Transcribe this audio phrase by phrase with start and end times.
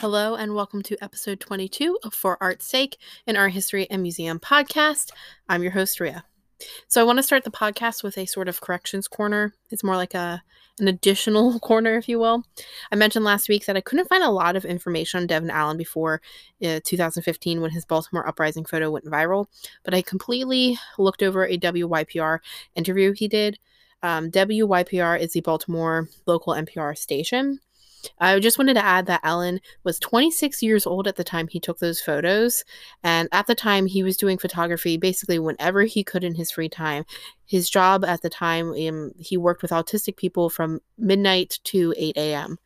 [0.00, 2.96] Hello, and welcome to episode 22 of For Art's Sake,
[3.26, 5.10] an art history and museum podcast.
[5.46, 6.24] I'm your host, Ria.
[6.88, 9.52] So, I want to start the podcast with a sort of corrections corner.
[9.68, 10.42] It's more like a
[10.78, 12.44] an additional corner, if you will.
[12.90, 15.76] I mentioned last week that I couldn't find a lot of information on Devin Allen
[15.76, 16.22] before
[16.64, 19.48] uh, 2015 when his Baltimore Uprising photo went viral,
[19.82, 22.38] but I completely looked over a WYPR
[22.74, 23.58] interview he did.
[24.02, 27.60] Um, WYPR is the Baltimore local NPR station
[28.18, 31.60] I just wanted to add that Allen was 26 years old at the time he
[31.60, 32.64] took those photos.
[33.02, 36.68] And at the time, he was doing photography basically whenever he could in his free
[36.68, 37.04] time.
[37.46, 42.16] His job at the time, um, he worked with autistic people from midnight to 8
[42.16, 42.58] a.m.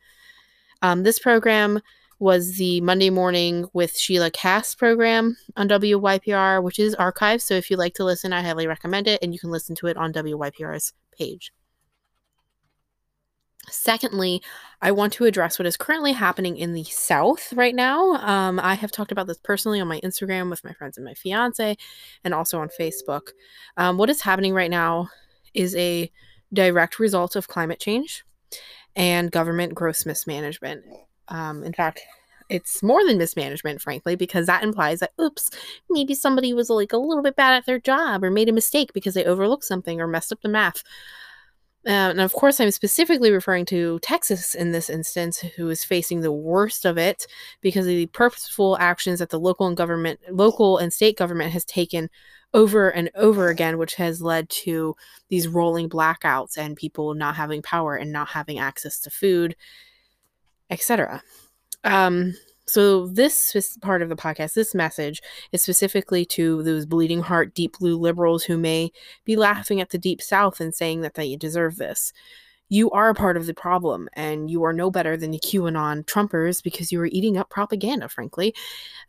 [0.81, 1.81] Um, this program
[2.19, 7.41] was the Monday morning with Sheilah Kast program on WYPR, which is archived.
[7.41, 9.21] So if you like to listen, I highly recommend it.
[9.21, 11.51] And you can listen to it on WYPR's page.
[13.69, 14.41] Secondly,
[14.81, 18.13] I want to address what is currently happening in the South right now.
[18.15, 21.13] Um, I have talked about this personally on my Instagram with my friends and my
[21.13, 21.75] fiance,
[22.23, 23.29] and also on Facebook.
[23.77, 25.09] Um, what is happening right now
[25.53, 26.11] is a
[26.53, 28.23] direct result of climate change
[28.95, 30.83] and government gross mismanagement.
[31.27, 32.01] Um, in fact,
[32.49, 35.49] it's more than mismanagement, frankly, because that implies that, oops,
[35.89, 38.93] maybe somebody was like a little bit bad at their job or made a mistake
[38.93, 40.83] because they overlooked something or messed up the math.
[41.85, 46.21] Uh, and of course, I'm specifically referring to Texas in this instance, who is facing
[46.21, 47.27] the worst of it
[47.61, 51.63] because of the purposeful actions that the local and government, local and state government has
[51.63, 52.09] taken
[52.55, 54.95] over and over again, which has led to
[55.29, 59.55] these rolling blackouts and people not having power and not having access to food,
[60.71, 61.21] etc.
[62.67, 65.21] so, this part of the podcast, this message
[65.51, 68.91] is specifically to those bleeding heart, deep blue liberals who may
[69.23, 72.11] be laughing at the deep south and saying that they deserve this.
[72.69, 76.05] You are a part of the problem, and you are no better than the QAnon
[76.05, 78.55] Trumpers because you are eating up propaganda, frankly.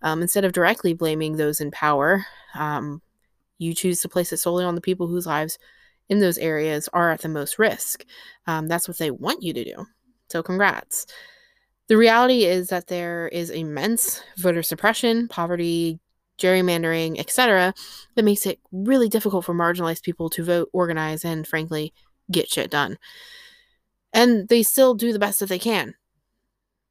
[0.03, 3.01] Um, instead of directly blaming those in power, um,
[3.57, 5.59] you choose to place it solely on the people whose lives
[6.11, 8.05] in those areas are at the most risk.
[8.47, 9.87] Um, that's what they want you to do.
[10.29, 11.07] So, congrats.
[11.89, 16.01] The reality is that there is immense voter suppression, poverty,
[16.39, 17.73] gerrymandering, etc.,
[18.15, 21.95] that makes it really difficult for marginalized people to vote, organize, and frankly,
[22.31, 22.99] get shit done.
[24.13, 25.95] And they still do the best that they can,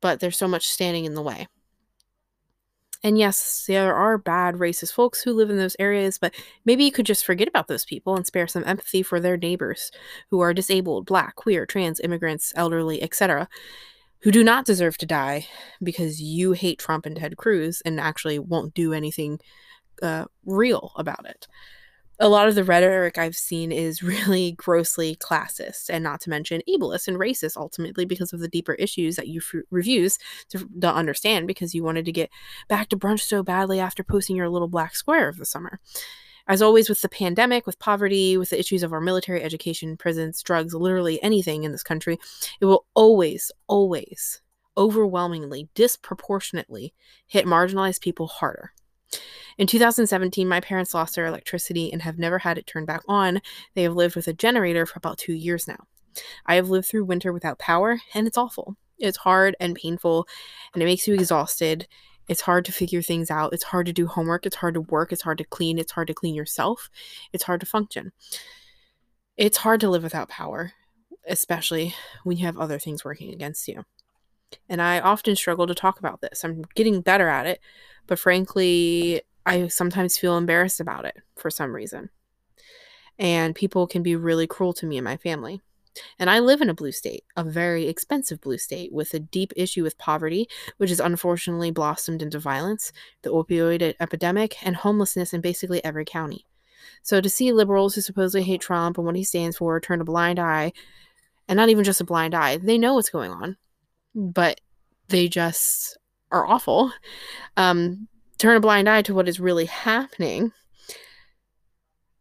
[0.01, 1.47] but there's so much standing in the way.
[3.03, 6.33] And yes, there are bad racist folks who live in those areas, but
[6.63, 9.91] maybe you could just forget about those people and spare some empathy for their neighbors
[10.31, 13.47] who are disabled, black, queer, trans, immigrants, elderly, etc
[14.21, 15.47] who do not deserve to die
[15.83, 19.39] because you hate Trump and Ted Cruz and actually won't do anything
[20.01, 21.47] uh, real about it.
[22.17, 26.61] A lot of the rhetoric I've seen is really grossly classist and not to mention
[26.67, 30.17] ableist and racist ultimately because of the deeper issues that you f- refuse
[30.49, 32.29] to, to understand because you wanted to get
[32.67, 35.79] back to brunch so badly after posting your little black square of the summer.
[36.47, 40.43] As always, with the pandemic, with poverty, with the issues of our military, education, prisons,
[40.43, 42.19] drugs, literally anything in this country,
[42.61, 44.41] it will always, always,
[44.77, 46.93] overwhelmingly, disproportionately
[47.25, 48.73] hit marginalized people harder.
[49.57, 53.41] In 2017, my parents lost their electricity and have never had it turned back on.
[53.73, 55.87] They have lived with a generator for about two years now.
[56.45, 58.75] I have lived through winter without power, and it's awful.
[58.99, 60.27] It's hard and painful,
[60.73, 61.87] and it makes you exhausted.
[62.27, 63.53] It's hard to figure things out.
[63.53, 64.45] It's hard to do homework.
[64.45, 65.11] It's hard to work.
[65.11, 65.77] It's hard to clean.
[65.77, 66.89] It's hard to clean yourself.
[67.33, 68.11] It's hard to function.
[69.37, 70.73] It's hard to live without power,
[71.27, 71.93] especially
[72.23, 73.83] when you have other things working against you.
[74.69, 76.43] And I often struggle to talk about this.
[76.43, 77.59] I'm getting better at it,
[78.07, 82.09] but frankly, I sometimes feel embarrassed about it for some reason.
[83.19, 85.61] And people can be really cruel to me and my family.
[86.19, 89.53] And I live in a blue state, a very expensive blue state with a deep
[89.55, 90.47] issue with poverty,
[90.77, 92.91] which has unfortunately blossomed into violence,
[93.21, 96.45] the opioid epidemic, and homelessness in basically every county.
[97.03, 100.05] So to see liberals who supposedly hate Trump and what he stands for turn a
[100.05, 100.73] blind eye,
[101.47, 103.57] and not even just a blind eye, they know what's going on,
[104.13, 104.61] but
[105.09, 105.97] they just
[106.31, 106.91] are awful.
[107.57, 108.07] Um,
[108.37, 110.51] turn a blind eye to what is really happening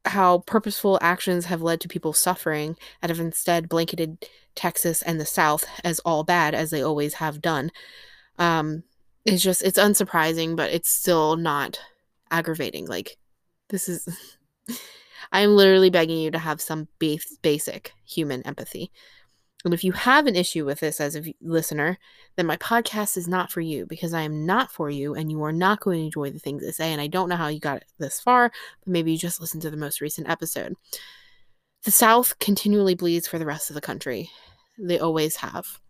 [0.05, 5.27] how purposeful actions have led to people suffering and have instead blanketed Texas and the
[5.27, 7.71] South as all bad, as they always have done.
[8.39, 8.83] Um,
[9.25, 11.81] it's just, it's unsurprising, but it's still not
[12.31, 12.87] aggravating.
[12.87, 13.17] Like,
[13.71, 14.06] this is,
[15.33, 18.93] I'm literally begging you to have some base, basic human empathy.
[19.64, 21.99] And if you have an issue with this as a listener,
[22.37, 25.43] then my podcast is not for you because I am not for you and you
[25.43, 26.93] are not going to enjoy the things I say.
[26.93, 28.50] And I don't know how you got this far,
[28.81, 30.75] but maybe you just listened to the most recent episode.
[31.84, 34.31] The South continually bleeds for the rest of the country.
[34.78, 35.81] They always have.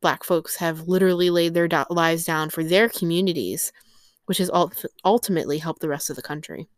[0.00, 3.72] black folks have literally laid their do- lives down for their communities,
[4.26, 4.72] which has ul-
[5.04, 6.68] ultimately helped the rest of the country.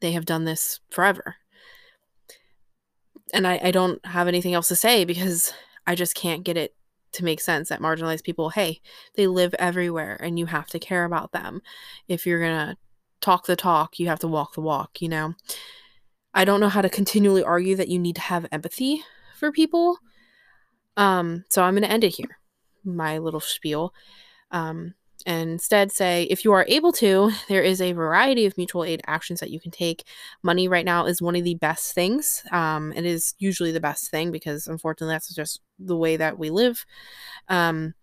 [0.00, 1.36] They have done this forever.
[3.32, 5.52] And I, I don't have anything else to say because
[5.86, 6.74] I just can't get it
[7.12, 8.80] to make sense that marginalized people, hey,
[9.14, 11.62] they live everywhere and you have to care about them.
[12.08, 12.76] If you're going to
[13.20, 15.34] talk the talk, you have to walk the walk, you know?
[16.34, 19.04] I don't know how to continually argue that you need to have empathy
[19.36, 19.98] for people.
[20.96, 22.38] Um, so I'm going to end it here,
[22.84, 23.94] my little spiel.
[24.50, 24.94] Um,
[25.26, 29.00] and instead say if you are able to there is a variety of mutual aid
[29.06, 30.04] actions that you can take.
[30.42, 32.42] Money right now is one of the best things.
[32.52, 36.50] Um, it is usually the best thing because unfortunately that's just the way that we
[36.50, 36.84] live.
[37.48, 37.94] Um,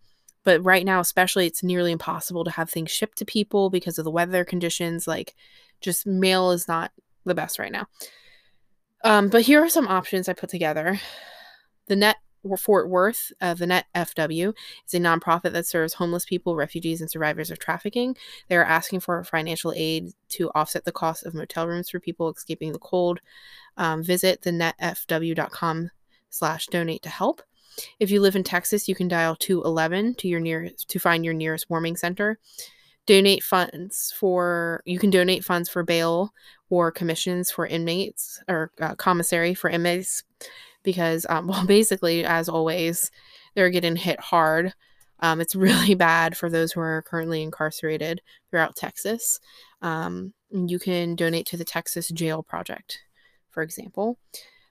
[0.43, 4.05] but right now especially it's nearly impossible to have things shipped to people because of
[4.05, 5.35] the weather conditions like
[5.81, 6.91] just mail is not
[7.25, 7.87] the best right now.
[9.03, 10.99] Um, but here are some options i put together.
[11.87, 12.17] The net
[12.57, 14.53] Fort Worth, uh, the Net FW,
[14.85, 18.15] is a nonprofit that serves homeless people, refugees, and survivors of trafficking.
[18.47, 22.31] They are asking for financial aid to offset the cost of motel rooms for people
[22.31, 23.19] escaping the cold.
[23.77, 25.91] Um, visit thenetfw.com
[26.29, 27.41] slash donate to help.
[27.99, 31.33] If you live in Texas, you can dial 211 to your nearest to find your
[31.33, 32.39] nearest warming center.
[33.05, 36.33] Donate funds for you can donate funds for bail
[36.69, 40.23] or commissions for inmates or uh, commissary for inmates
[40.83, 43.11] because, um, well, basically, as always,
[43.55, 44.73] they're getting hit hard.
[45.19, 49.39] Um, it's really bad for those who are currently incarcerated throughout Texas.
[49.81, 52.99] Um, you can donate to the Texas Jail Project,
[53.49, 54.17] for example.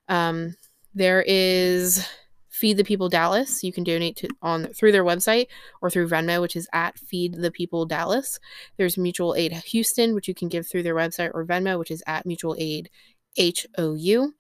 [0.09, 0.57] Um,
[0.95, 2.07] there is
[2.49, 3.63] Feed the People Dallas.
[3.65, 5.47] You can donate to on through their website
[5.81, 8.39] or through Venmo, which is at Feed the People Dallas.
[8.77, 12.03] There's Mutual Aid Houston, which you can give through their website or Venmo, which is
[12.07, 12.91] at Mutual Aid
[13.37, 14.35] H O U.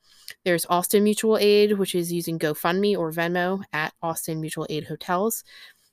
[0.44, 5.44] There's Austin Mutual Aid, which is using GoFundMe or Venmo at Austin Mutual Aid Hotels.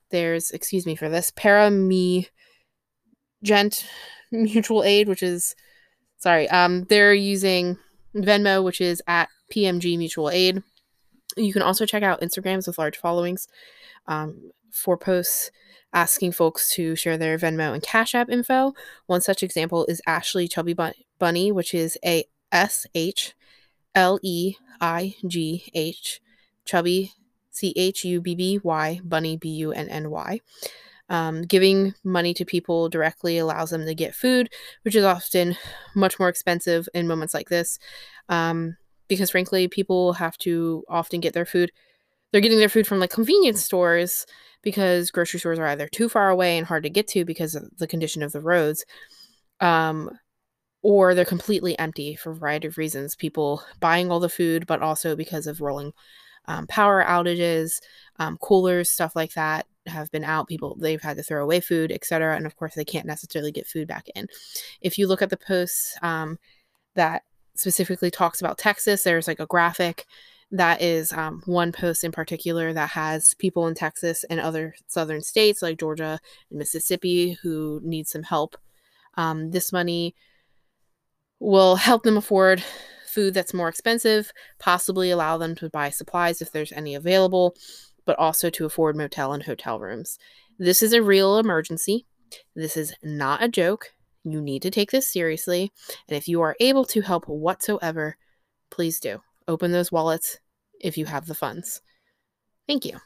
[0.10, 2.28] There's, excuse me for this, Para Me
[3.44, 3.86] Gent
[4.32, 5.56] Mutual Aid, which is,
[6.18, 7.78] sorry, um, they're using
[8.16, 10.64] Venmo, which is at PMG Mutual Aid.
[11.36, 13.48] You can also check out Instagrams with large followings
[14.08, 15.52] um, for posts
[15.94, 18.74] asking folks to share their Venmo and Cash App info.
[19.06, 20.76] One such example is Ashleigh Chubby
[21.20, 23.34] Bunny, which is A S H
[23.98, 26.22] L E I G H,
[26.66, 27.12] chubby,
[27.50, 30.40] C H U B B Y, bunny, B U N N Y.
[31.10, 34.50] Um, giving money to people directly allows them to get food,
[34.84, 35.58] which is often
[35.96, 37.80] much more expensive in moments like this.
[38.30, 38.78] Um,
[39.08, 41.72] because frankly, people have to often get their food.
[42.32, 44.28] They're getting their food from like convenience stores
[44.62, 47.64] because grocery stores are either too far away and hard to get to because of
[47.78, 48.86] the condition of the roads.
[49.60, 50.12] Um,
[50.88, 53.14] or they're completely empty for a variety of reasons.
[53.14, 55.92] People buying all the food, but also because of rolling
[56.46, 57.82] um, power outages,
[58.20, 60.48] um, coolers, stuff like that have been out.
[60.48, 62.38] People they've had to throw away food, etc.
[62.38, 64.28] And of course, they can't necessarily get food back in.
[64.80, 66.40] If you look at the posts um,
[66.96, 67.24] that
[67.54, 70.06] specifically talks about Texas, there's like a graphic
[70.52, 75.20] that is um, one post in particular that has people in Texas and other southern
[75.20, 76.18] states like Georgia
[76.50, 78.56] and Mississippi who need some help.
[79.16, 80.16] Um, this money
[81.40, 82.64] will help them afford
[83.08, 87.56] food that's more expensive, possibly allow them to buy supplies if there's any available,
[88.06, 90.18] but also to afford motel and hotel rooms.
[90.60, 92.06] This is a real emergency.
[92.56, 93.92] This is not a joke.
[94.24, 95.72] You need to take this seriously.
[96.08, 98.18] And if you are able to help whatsoever,
[98.70, 99.22] please do.
[99.48, 100.40] Open those wallets
[100.82, 101.82] if you have the funds.
[102.68, 102.98] Thank you.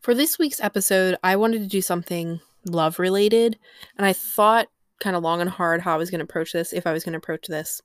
[0.00, 3.58] For this week's episode, I wanted to do something love related.
[3.96, 4.68] And I thought
[5.00, 7.04] kind of long and hard how I was going to approach this, if I was
[7.04, 7.82] going to approach this,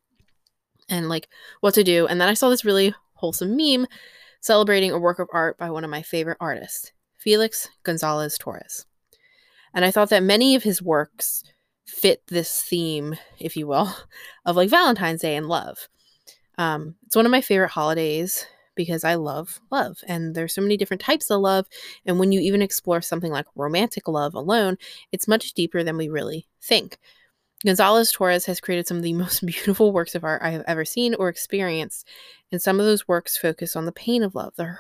[0.90, 1.28] and like
[1.62, 2.08] what to do.
[2.08, 3.88] And then I saw this really wholesome meme
[4.40, 8.86] celebrating a work of art by one of my favorite artists, Felix Gonzalez Torres.
[9.74, 11.44] And I thought that many of his works
[11.86, 13.94] fit this theme, if you will,
[14.46, 15.90] of like Valentine's Day and love.
[16.58, 18.46] Um, it's one of my favorite holidays
[18.78, 19.98] because I love love.
[20.08, 21.66] And there's so many different types of love.
[22.06, 24.78] And when you even explore something like romantic love alone,
[25.12, 26.98] it's much deeper than we really think.
[27.66, 30.86] Gonzalez Torres has created some of the most beautiful works of art I have ever
[30.86, 32.08] seen or experienced.
[32.52, 34.78] And some of those works focus on the pain of love, the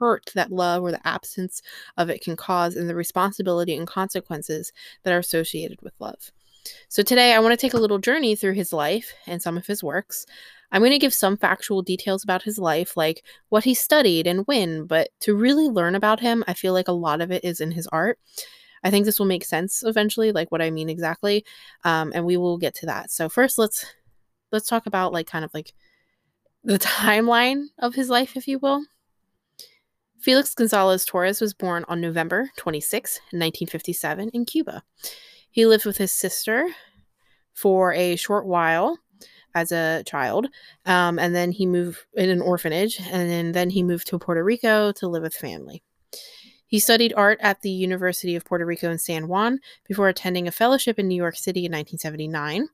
[0.00, 1.62] hurt that love or the absence
[1.96, 4.72] of it can cause, and the responsibility and consequences
[5.02, 6.32] that are associated with love.
[6.88, 9.66] So, today I want to take a little journey through his life and some of
[9.66, 10.26] his works.
[10.74, 14.44] I'm going to give some factual details about his life, like what he studied and
[14.48, 17.60] when, but to really learn about him, I feel like a lot of it is
[17.60, 18.18] in his art.
[18.82, 21.44] I think this will make sense eventually, like what I mean exactly,
[21.84, 23.12] um, and we will get to that.
[23.12, 23.86] So first, let's
[24.50, 25.72] let's talk about like kind of like
[26.64, 28.84] the timeline of his life, if you will.
[30.18, 34.82] Felix Gonzalez Torres was born on November 26, 1957, in Cuba.
[35.52, 36.66] He lived with his sister
[37.52, 38.98] for a short while
[39.54, 40.48] as a child,
[40.86, 44.42] um, and then he moved in an orphanage, and then, then he moved to Puerto
[44.42, 45.82] Rico to live with family.
[46.66, 50.52] He studied art at the University of Puerto Rico in San Juan before attending a
[50.52, 52.68] fellowship in New York City in 1979.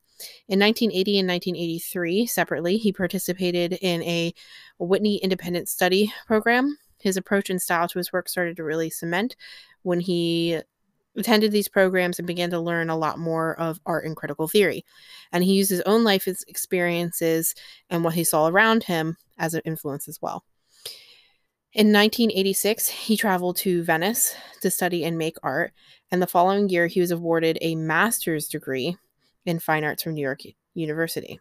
[0.49, 4.33] In 1980 and 1983, separately, he participated in a
[4.79, 9.37] Whitney Independent Study program his approach and style to his work started to really cement
[9.83, 10.61] when he
[11.21, 14.85] attended these programs and began to learn a lot more of art and critical theory.
[15.33, 17.55] And he used his own life experiences
[17.89, 20.45] and what he saw around him as an influence as well.
[21.73, 25.73] In 1986, he traveled to Venice to study and make art,
[26.11, 28.97] and the following year, he was awarded a master's degree
[29.47, 30.41] in fine arts from New York
[30.75, 31.39] University.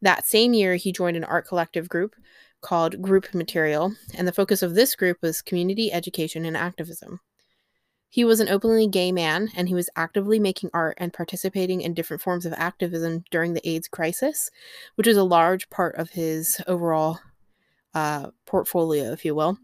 [0.00, 2.14] That same year, he joined an art collective group
[2.60, 7.18] called Group Material, and the focus of this group was community education and activism.
[8.14, 11.94] He was an openly gay man, and he was actively making art and participating in
[11.94, 14.52] different forms of activism during the AIDS crisis,
[14.94, 17.18] which is a large part of his overall
[17.92, 19.58] uh, portfolio, if you will,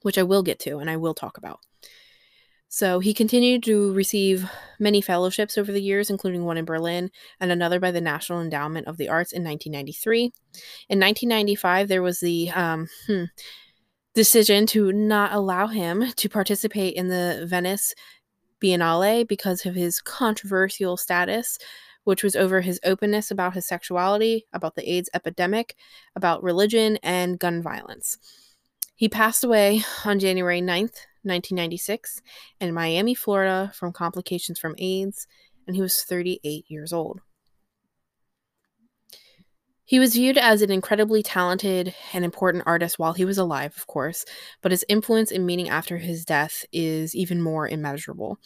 [0.00, 1.60] which I will get to and I will talk about.
[2.70, 4.48] So he continued to receive
[4.80, 8.86] many fellowships over the years, including one in Berlin and another by the National Endowment
[8.86, 10.32] of the Arts in 1993.
[10.88, 13.24] In 1995, there was the um, hmm,
[14.14, 17.94] decision to not allow him to participate in the Venice
[18.62, 21.58] Biennale because of his controversial status,
[22.04, 25.74] which was over his openness about his sexuality, about the AIDS epidemic,
[26.14, 28.18] about religion, and gun violence.
[28.94, 32.22] He passed away on January 9th, 1996,
[32.60, 35.26] in Miami, Florida, from complications from AIDS,
[35.66, 37.20] and he was 38 years old.
[39.86, 43.86] He was viewed as an incredibly talented and important artist while he was alive, of
[43.86, 44.24] course,
[44.62, 48.38] but his influence and meaning after his death is even more immeasurable,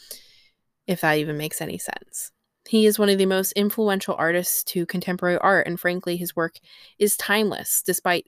[0.86, 2.32] if that even makes any sense.
[2.68, 6.56] He is one of the most influential artists to contemporary art, and frankly, his work
[6.98, 8.26] is timeless, despite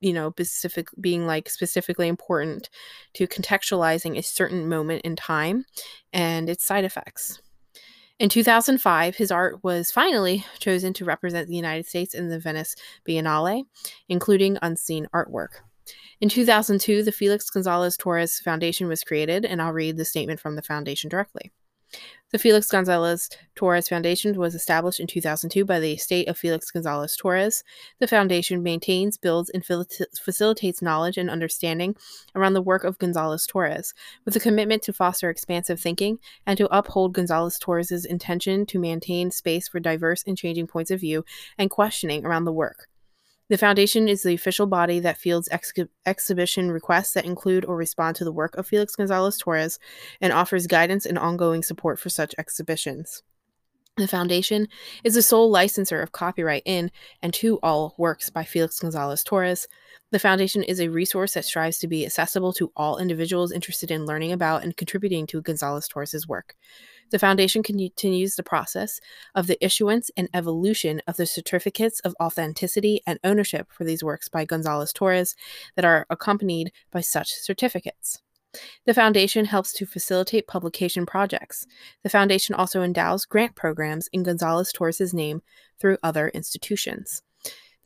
[0.00, 2.68] you know specific being like specifically important
[3.14, 5.64] to contextualizing a certain moment in time
[6.12, 7.40] and its side effects
[8.18, 12.74] in 2005 his art was finally chosen to represent the united states in the venice
[13.06, 13.64] biennale
[14.08, 15.60] including unseen artwork.
[16.20, 20.56] In 2002 the felix gonzalez torres foundation was created and i'll read the statement from
[20.56, 21.52] the foundation directly
[22.32, 27.16] the Felix Gonzalez Torres Foundation was established in 2002 by the estate of Felix Gonzalez
[27.16, 27.62] Torres.
[28.00, 31.96] The foundation maintains, builds, and facilitates knowledge and understanding
[32.34, 36.76] around the work of Gonzalez Torres, with a commitment to foster expansive thinking and to
[36.76, 41.24] uphold Gonzalez Torres's intention to maintain space for diverse and changing points of view
[41.56, 42.88] and questioning around the work.
[43.48, 45.72] The Foundation is the official body that fields ex-
[46.04, 49.78] exhibition requests that include or respond to the work of Felix Gonzalez Torres
[50.20, 53.22] and offers guidance and ongoing support for such exhibitions.
[53.98, 54.66] The Foundation
[55.04, 56.90] is the sole licensor of copyright in
[57.22, 59.68] and to all works by Felix Gonzalez Torres.
[60.10, 64.06] The Foundation is a resource that strives to be accessible to all individuals interested in
[64.06, 66.56] learning about and contributing to Gonzalez Torres' work.
[67.10, 69.00] The Foundation continues the process
[69.34, 74.28] of the issuance and evolution of the certificates of authenticity and ownership for these works
[74.28, 75.36] by Gonzalez Torres
[75.76, 78.20] that are accompanied by such certificates.
[78.86, 81.66] The Foundation helps to facilitate publication projects.
[82.02, 85.42] The Foundation also endows grant programs in Gonzalez Torres' name
[85.78, 87.22] through other institutions.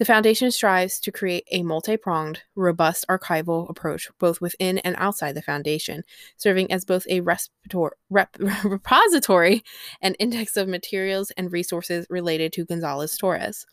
[0.00, 5.34] The Foundation strives to create a multi pronged, robust archival approach both within and outside
[5.34, 6.04] the Foundation,
[6.38, 9.62] serving as both a rep- repository
[10.00, 13.66] and index of materials and resources related to Gonzalez Torres.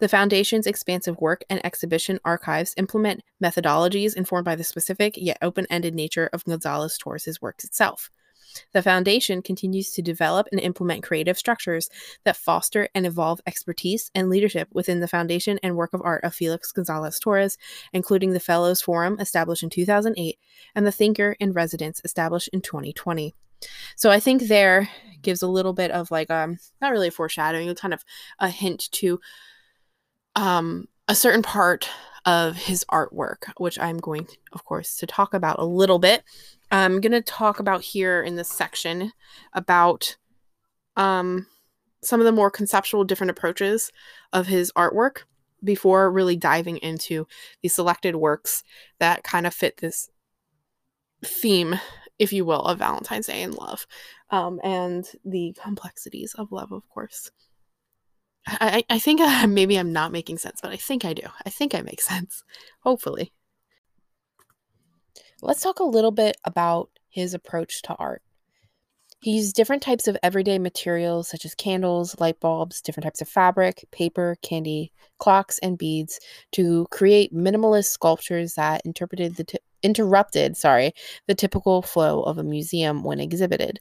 [0.00, 5.68] The Foundation's expansive work and exhibition archives implement methodologies informed by the specific yet open
[5.70, 8.10] ended nature of Gonzalez Torres' work itself.
[8.72, 11.88] The Foundation continues to develop and implement creative structures
[12.24, 16.34] that foster and evolve expertise and leadership within the foundation and work of art of
[16.34, 17.58] Felix Gonzalez Torres,
[17.92, 20.38] including the Fellows Forum established in 2008
[20.74, 23.34] and the Thinker in Residence established in 2020.
[23.96, 24.88] So I think there
[25.22, 28.04] gives a little bit of like um not really a foreshadowing, kind of
[28.38, 29.20] a hint to
[30.34, 31.88] um a certain part
[32.24, 36.22] of his artwork, which I'm going, to, of course, to talk about a little bit.
[36.70, 39.12] I'm going to talk about here in this section
[39.52, 40.16] about
[40.96, 41.46] um,
[42.02, 43.90] some of the more conceptual different approaches
[44.32, 45.22] of his artwork
[45.64, 47.26] before really diving into
[47.62, 48.62] the selected works
[48.98, 50.08] that kind of fit this
[51.24, 51.78] theme,
[52.18, 53.86] if you will, of Valentine's Day and love
[54.30, 57.30] um, and the complexities of love, of course.
[58.46, 61.26] I, I think uh, maybe I'm not making sense, but I think I do.
[61.44, 62.44] I think I make sense.
[62.80, 63.32] Hopefully.
[65.40, 68.22] Let's talk a little bit about his approach to art.
[69.22, 73.28] He used different types of everyday materials such as candles, light bulbs, different types of
[73.28, 76.18] fabric, paper, candy, clocks, and beads
[76.52, 80.92] to create minimalist sculptures that interpreted the t- interrupted, sorry,
[81.28, 83.78] the typical flow of a museum when exhibited.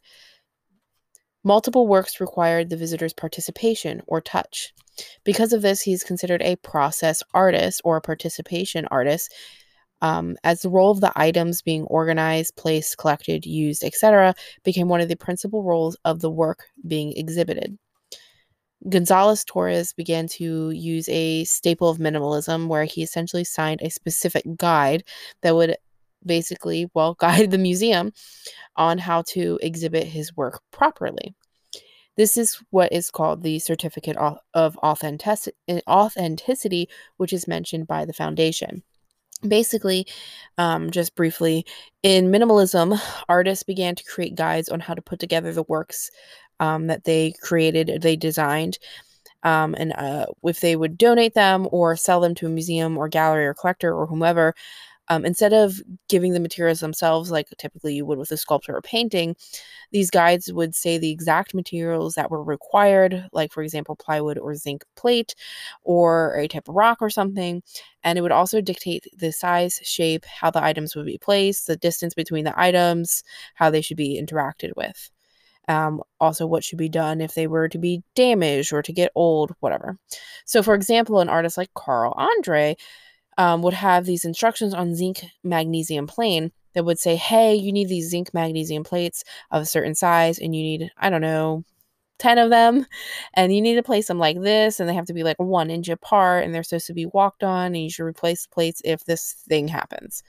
[1.43, 4.73] Multiple works required the visitor's participation or touch.
[5.23, 9.33] Because of this, he's considered a process artist or a participation artist,
[10.01, 15.01] um, as the role of the items being organized, placed, collected, used, etc., became one
[15.01, 17.77] of the principal roles of the work being exhibited.
[18.89, 24.43] Gonzalez Torres began to use a staple of minimalism where he essentially signed a specific
[24.57, 25.03] guide
[25.43, 25.75] that would
[26.25, 28.13] basically, well, guide the museum
[28.75, 31.35] on how to exhibit his work properly.
[32.17, 34.17] This is what is called the Certificate
[34.53, 38.83] of Authenticity, which is mentioned by the foundation.
[39.47, 40.05] Basically,
[40.57, 41.65] um, just briefly,
[42.03, 46.11] in minimalism, artists began to create guides on how to put together the works
[46.59, 48.77] um, that they created, they designed.
[49.43, 53.09] Um, and uh, if they would donate them or sell them to a museum or
[53.09, 54.53] gallery or collector or whomever,
[55.11, 58.81] um, instead of giving the materials themselves, like typically you would with a sculpture or
[58.81, 59.35] painting,
[59.91, 64.55] these guides would say the exact materials that were required, like, for example, plywood or
[64.55, 65.35] zinc plate
[65.83, 67.61] or a type of rock or something.
[68.05, 71.75] And it would also dictate the size, shape, how the items would be placed, the
[71.75, 73.21] distance between the items,
[73.55, 75.11] how they should be interacted with.
[75.67, 79.11] Um, also, what should be done if they were to be damaged or to get
[79.13, 79.97] old, whatever.
[80.45, 82.77] So, for example, an artist like Carl Andre
[83.37, 87.89] um, would have these instructions on zinc magnesium plane that would say, hey, you need
[87.89, 91.63] these zinc magnesium plates of a certain size, and you need, I don't know,
[92.19, 92.85] 10 of them,
[93.33, 95.69] and you need to place them like this, and they have to be like one
[95.69, 98.81] inch apart, and they're supposed to be walked on, and you should replace the plates
[98.85, 100.23] if this thing happens.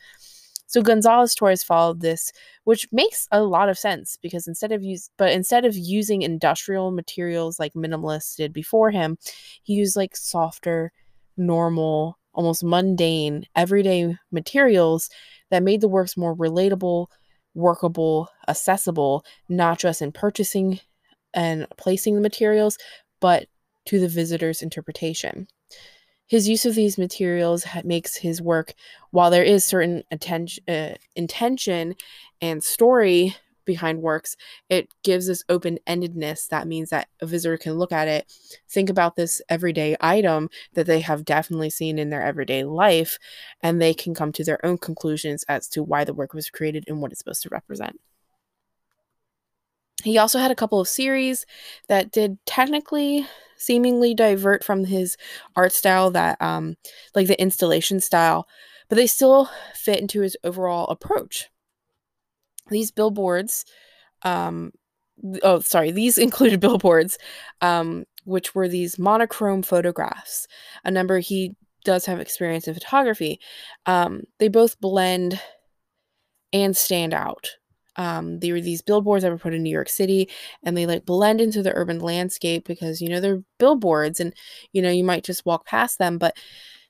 [0.72, 2.32] So Gonzalez Torres followed this,
[2.64, 6.92] which makes a lot of sense because instead of use, but instead of using industrial
[6.92, 9.18] materials like minimalists did before him,
[9.62, 10.90] he used like softer,
[11.36, 15.10] normal almost mundane, everyday materials
[15.50, 17.06] that made the works more relatable,
[17.54, 20.80] workable, accessible, not just in purchasing
[21.34, 22.78] and placing the materials,
[23.20, 23.46] but
[23.86, 25.46] to the visitor's interpretation.
[26.26, 28.72] His use of these materials makes his work,
[29.10, 31.94] while there is certain attention, uh, intention
[32.40, 34.36] and story behind works,
[34.68, 36.48] it gives this open endedness.
[36.48, 38.32] That means that a visitor can look at it,
[38.68, 43.18] think about this everyday item that they have definitely seen in their everyday life,
[43.62, 46.84] and they can come to their own conclusions as to why the work was created
[46.88, 48.00] and what it's supposed to represent.
[50.02, 51.46] He also had a couple of series
[51.88, 55.16] that did technically seemingly divert from his
[55.54, 56.74] art style that um
[57.14, 58.48] like the installation style
[58.88, 61.48] but they still fit into his overall approach
[62.72, 63.64] these billboards
[64.22, 64.72] um
[65.42, 67.18] oh sorry these included billboards
[67.60, 70.46] um which were these monochrome photographs
[70.84, 71.54] a number he
[71.84, 73.40] does have experience in photography
[73.86, 75.40] um they both blend
[76.52, 77.50] and stand out.
[77.96, 80.30] Um were these billboards that were put in new york city
[80.62, 84.34] and they like blend into the urban landscape because you know they're billboards and
[84.72, 86.34] you know you might just walk past them but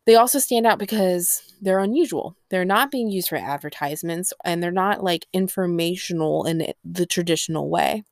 [0.07, 2.37] they also stand out because they're unusual.
[2.51, 8.03] They're not being used for advertisements and they're not like informational in the traditional way.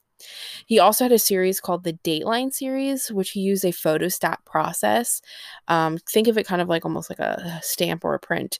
[0.66, 5.20] He also had a series called the Dateline series, which he used a photostat process.
[5.68, 8.58] Um, think of it kind of like almost like a stamp or a print,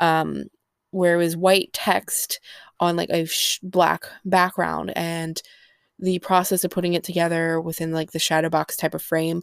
[0.00, 0.44] um,
[0.90, 2.40] where it was white text
[2.80, 5.40] on like a sh- black background, and
[5.98, 9.42] the process of putting it together within like the shadow box type of frame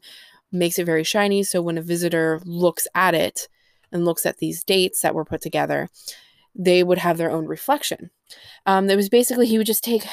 [0.51, 1.43] makes it very shiny.
[1.43, 3.47] So when a visitor looks at it
[3.91, 5.89] and looks at these dates that were put together,
[6.53, 8.11] they would have their own reflection.
[8.65, 10.05] Um, it was basically he would just take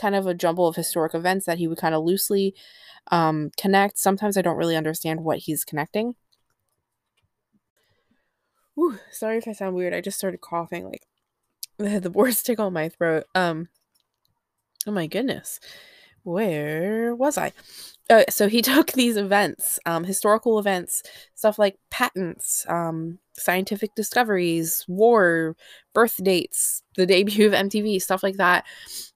[0.00, 2.54] kind of a jumble of historic events that he would kind of loosely
[3.10, 3.98] um, connect.
[3.98, 6.14] Sometimes I don't really understand what he's connecting.
[8.78, 9.92] Ooh, sorry if I sound weird.
[9.92, 10.84] I just started coughing.
[10.84, 11.02] Like
[12.02, 13.24] the, worst tickle my throat.
[13.34, 13.68] Um.
[14.86, 15.60] Oh my goodness
[16.30, 17.52] where was I?
[18.08, 21.02] Uh, so he took these events, um, historical events,
[21.34, 25.56] stuff like patents, um, scientific discoveries, war,
[25.94, 28.64] birth dates, the debut of MTV, stuff like that,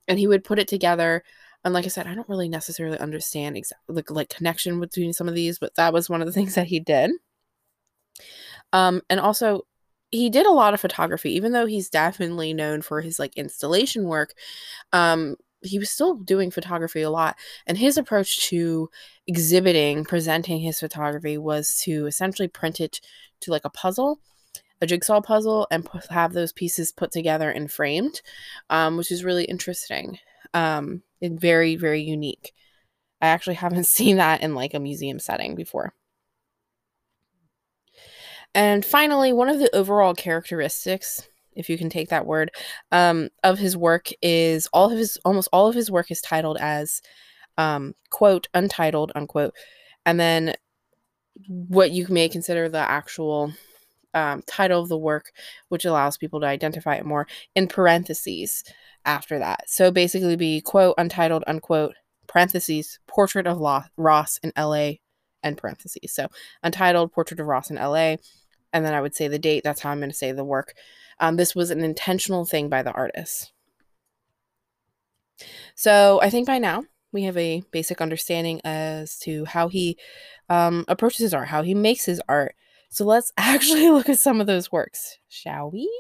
[0.09, 1.23] and he would put it together.
[1.65, 5.29] And like I said, I don't really necessarily understand exactly like, like connection between some
[5.29, 7.11] of these, but that was one of the things that he did.
[8.73, 9.63] Um, and also
[10.11, 14.05] he did a lot of photography, even though he's definitely known for his like installation
[14.05, 14.35] work.
[14.93, 15.37] Um,
[15.69, 17.37] he was still doing photography a lot.
[17.67, 18.91] And his approach to
[19.27, 23.01] exhibiting, presenting his photography was to essentially print it
[23.41, 24.21] to like a puzzle,
[24.81, 28.21] a jigsaw puzzle, and have those pieces put together and framed,
[28.71, 30.19] um, which is really interesting
[30.53, 32.53] um, and very, very unique.
[33.21, 35.95] I actually haven't seen that in like a museum setting before.
[38.55, 42.51] And finally, one of the overall characteristics if you can take that word,
[42.93, 46.59] um, of his work is all of his almost all of his work is titled
[46.61, 47.01] as
[47.59, 49.55] um, quote untitled unquote,
[50.07, 50.55] and then
[51.47, 53.53] what you may consider the actual
[54.15, 55.33] um, title of the work,
[55.69, 58.65] which allows people to identify it more in parentheses
[59.05, 59.69] after that.
[59.69, 61.95] So basically, be quote untitled unquote
[62.27, 63.61] parentheses portrait of
[63.97, 65.01] Ross in L.A.
[65.43, 66.13] and parentheses.
[66.15, 66.29] So
[66.63, 68.19] untitled portrait of Ross in L.A.
[68.73, 69.63] And then I would say the date.
[69.63, 70.75] That's how I'm going to say the work.
[71.21, 73.53] Um, this was an intentional thing by the artist.
[75.75, 79.97] So I think by now we have a basic understanding as to how he
[80.49, 82.55] um, approaches his art, how he makes his art.
[82.91, 85.91] So let's actually look at some of those works, shall we?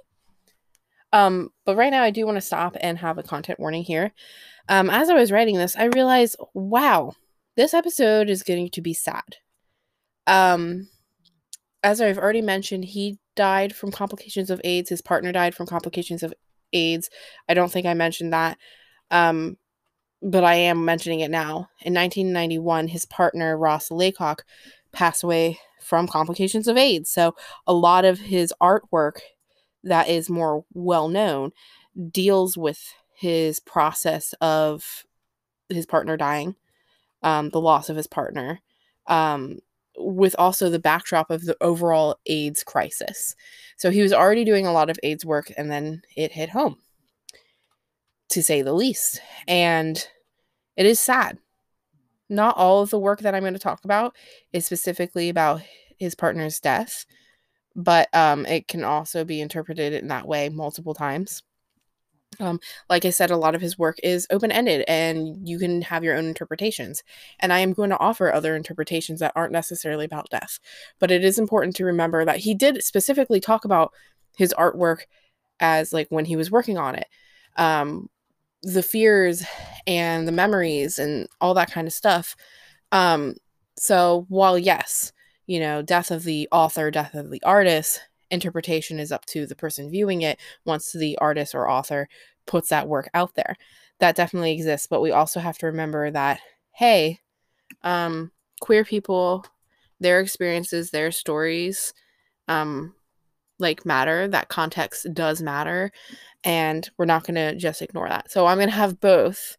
[1.13, 4.13] Um, but right now, I do want to stop and have a content warning here.
[4.69, 7.15] Um, as I was writing this, I realized, wow,
[7.57, 9.37] this episode is going to be sad.
[10.27, 10.89] Um,
[11.85, 14.91] as I've already mentioned, he died from complications of AIDS.
[14.91, 16.35] His partner died from complications of
[16.73, 17.11] AIDS.
[17.49, 18.59] I don't think I mentioned that.
[19.11, 19.57] Um,
[20.23, 21.69] but I am mentioning it now.
[21.83, 24.45] In 1991, his partner, Ross Laycock,
[24.93, 27.11] passed away from complications of AIDS.
[27.11, 27.35] So
[27.67, 29.19] a lot of his artwork
[29.83, 31.53] that is more well known
[32.11, 32.81] deals with
[33.15, 35.05] his process of
[35.69, 36.57] his partner dying,
[37.23, 38.61] um, the loss of his partner,
[39.07, 39.59] um,
[39.97, 43.35] with also the backdrop of the overall AIDS crisis.
[43.77, 46.77] So he was already doing a lot of AIDS work and then it hit home,
[48.31, 49.21] to say the least.
[49.47, 50.05] And
[50.77, 51.39] it is sad.
[52.29, 54.17] Not all of the work that I'm going to talk about
[54.53, 55.63] is specifically about
[55.99, 57.05] his partner's death,
[57.77, 61.43] but um, it can also be interpreted in that way multiple times.
[62.41, 65.83] Um, like I said, a lot of his work is open ended and you can
[65.83, 67.03] have your own interpretations.
[67.41, 70.59] And I am going to offer other interpretations that aren't necessarily about death.
[70.99, 73.93] But it is important to remember that he did specifically talk about
[74.37, 75.03] his artwork
[75.61, 77.07] as like when he was working on it.
[77.57, 78.09] Um,
[78.63, 79.45] the fears
[79.87, 82.35] and the memories and all that kind of stuff.
[82.93, 83.35] Um,
[83.77, 85.13] so while yes,
[85.47, 88.01] you know, death of the author, death of the artist,
[88.35, 92.09] interpretation is up to the person viewing it once the artist or author
[92.47, 93.57] puts that work out there.
[94.01, 96.41] That definitely exists, but we also have to remember that
[96.73, 97.21] hey,
[97.83, 99.47] um, queer people,
[100.01, 101.95] their experiences, their stories,
[102.49, 102.95] um,
[103.59, 104.27] like matter.
[104.27, 105.93] That context does matter,
[106.43, 108.31] and we're not going to just ignore that.
[108.31, 109.57] So I'm going to have both,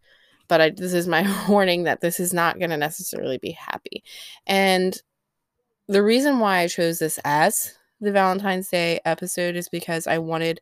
[0.47, 4.03] but I, this is my warning that this is not going to necessarily be happy.
[4.45, 4.95] And
[5.87, 10.59] the reason why I chose this as the Valentine's Day episode is because I wanted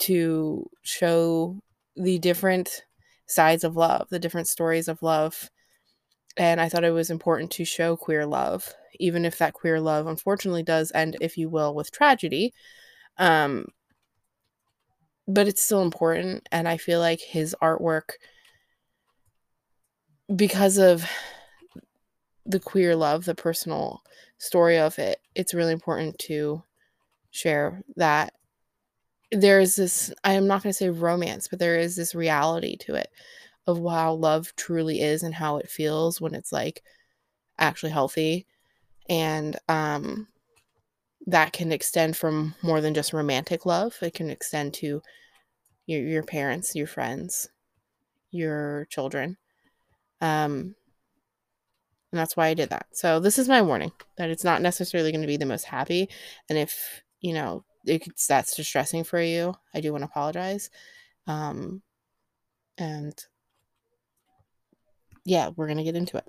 [0.00, 1.60] to show
[1.96, 2.84] the different
[3.26, 5.50] sides of love, the different stories of love.
[6.36, 10.06] And I thought it was important to show queer love, even if that queer love
[10.06, 12.54] unfortunately does end, if you will, with tragedy.
[13.18, 13.66] Um,
[15.26, 16.48] but it's still important.
[16.50, 18.10] And I feel like his artwork,
[20.34, 21.04] because of
[22.46, 24.02] the queer love, the personal
[24.40, 26.62] story of it, it's really important to
[27.30, 28.32] share that
[29.30, 32.76] there is this I am not going to say romance, but there is this reality
[32.78, 33.10] to it
[33.66, 36.82] of how love truly is and how it feels when it's like
[37.58, 38.46] actually healthy
[39.08, 40.26] and um
[41.26, 43.96] that can extend from more than just romantic love.
[44.02, 45.02] It can extend to
[45.86, 47.48] your your parents, your friends,
[48.30, 49.36] your children.
[50.20, 50.74] Um
[52.12, 52.86] and that's why I did that.
[52.92, 56.08] So this is my warning that it's not necessarily going to be the most happy.
[56.48, 60.70] And if, you know, it's that's distressing for you, I do want to apologize.
[61.26, 61.82] Um,
[62.78, 63.14] and
[65.24, 66.24] yeah, we're going to get into it.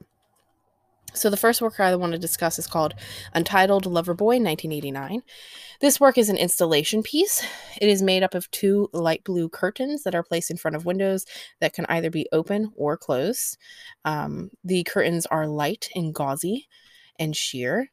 [1.14, 2.94] So, the first work I want to discuss is called
[3.34, 5.22] Untitled Loverboy 1989.
[5.82, 7.44] This work is an installation piece.
[7.82, 10.86] It is made up of two light blue curtains that are placed in front of
[10.86, 11.26] windows
[11.60, 13.58] that can either be open or closed.
[14.06, 16.68] Um, the curtains are light and gauzy
[17.20, 17.92] and sheer.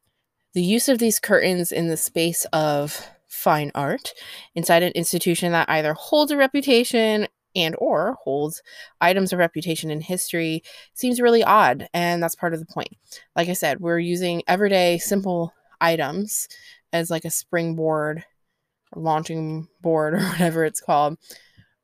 [0.54, 4.12] The use of these curtains in the space of fine art
[4.54, 8.62] inside an institution that either holds a reputation and or holds
[9.00, 10.62] items of reputation in history
[10.94, 12.94] seems really odd and that's part of the point
[13.36, 16.48] like i said we're using everyday simple items
[16.92, 18.24] as like a springboard
[18.94, 21.18] launching board or whatever it's called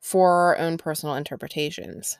[0.00, 2.18] for our own personal interpretations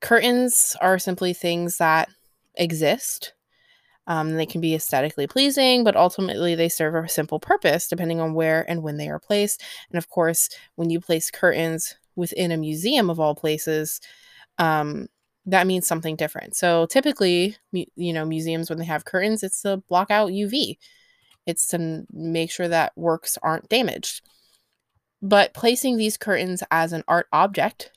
[0.00, 2.08] Curtains are simply things that
[2.54, 3.32] exist.
[4.06, 8.34] Um, they can be aesthetically pleasing, but ultimately they serve a simple purpose depending on
[8.34, 9.62] where and when they are placed.
[9.90, 14.00] And of course, when you place curtains within a museum of all places,
[14.58, 15.06] um,
[15.46, 16.56] that means something different.
[16.56, 20.78] So typically, you know, museums when they have curtains, it's to block out UV.
[21.46, 24.22] It's to make sure that works aren't damaged.
[25.22, 27.92] But placing these curtains as an art object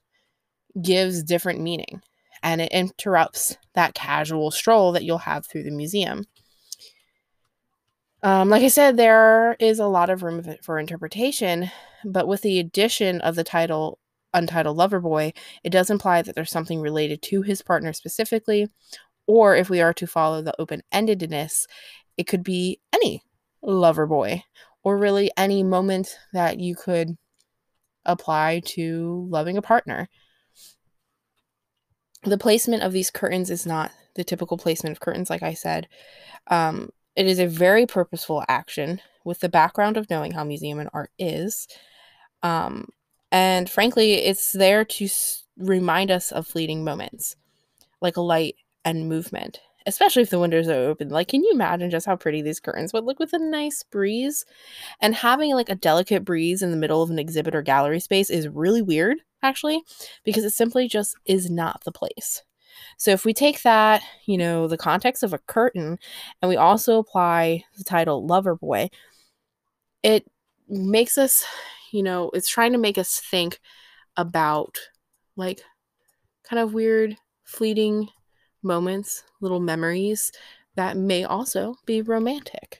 [0.79, 2.01] gives different meaning
[2.43, 6.25] and it interrupts that casual stroll that you'll have through the museum.
[8.21, 11.71] Um, like I said, there is a lot of room for interpretation,
[12.05, 13.97] but with the addition of the title
[14.33, 18.67] Untitled Lover Boy, it does imply that there's something related to his partner specifically,
[19.27, 21.65] or if we are to follow the open endedness,
[22.17, 23.23] it could be any
[23.61, 24.43] lover boy,
[24.83, 27.17] or really any moment that you could
[28.05, 30.07] apply to loving a partner
[32.23, 35.87] the placement of these curtains is not the typical placement of curtains, like I said.
[36.47, 40.89] Um, it is a very purposeful action with the background of knowing how museum and
[40.93, 41.67] art is.
[42.43, 42.89] Um,
[43.31, 47.35] and frankly, it's there to s- remind us of fleeting moments,
[48.01, 51.09] like a light and movement, especially if the windows are open.
[51.09, 54.45] Like, can you imagine just how pretty these curtains would look with a nice breeze?
[55.01, 58.29] And having like a delicate breeze in the middle of an exhibit or gallery space
[58.29, 59.81] is really weird actually,
[60.23, 62.43] because it simply just is not the place.
[62.97, 65.97] So if we take that, you know, the context of a curtain,
[66.41, 68.89] and we also apply the title Lover Boy,
[70.03, 70.25] it
[70.67, 71.45] makes us,
[71.91, 73.59] you know, it's trying to make us think
[74.17, 74.77] about
[75.35, 75.61] like
[76.43, 78.09] kind of weird, fleeting
[78.63, 80.31] moments, little memories
[80.75, 82.79] that may also be romantic.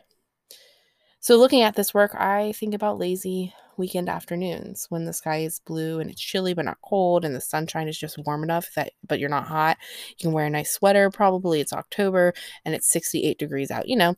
[1.22, 5.62] So, looking at this work, I think about lazy weekend afternoons when the sky is
[5.65, 8.91] blue and it's chilly but not cold and the sunshine is just warm enough that
[9.08, 9.78] but you're not hot.
[10.10, 12.34] You can wear a nice sweater, probably it's October
[12.65, 14.15] and it's 68 degrees out, you know.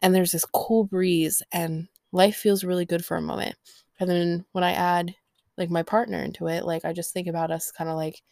[0.00, 3.56] And there's this cool breeze and life feels really good for a moment.
[4.00, 5.14] And then when I add
[5.56, 8.22] like my partner into it, like I just think about us kind of like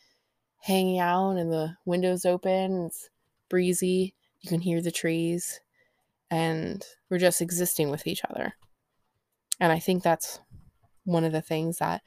[0.58, 3.10] hanging out and the windows open, it's
[3.48, 5.60] breezy, you can hear the trees
[6.30, 8.54] and we're just existing with each other.
[9.58, 10.40] And I think that's
[11.04, 12.02] one of the things that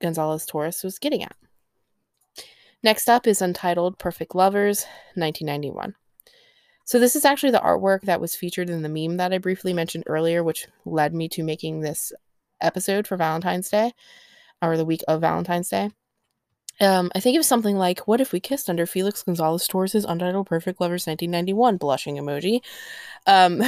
[0.00, 1.36] Gonzalez Torres was getting at.
[2.82, 5.94] Next up is Untitled Perfect Lovers, 1991.
[6.84, 9.72] So, this is actually the artwork that was featured in the meme that I briefly
[9.72, 12.12] mentioned earlier, which led me to making this
[12.60, 13.92] episode for Valentine's Day
[14.62, 15.90] or the week of Valentine's Day.
[16.80, 20.04] Um, I think it was something like, What if we kissed under Felix Gonzalez Torres'
[20.04, 22.60] Untitled Perfect Lovers 1991 blushing emoji?
[23.26, 23.62] Um,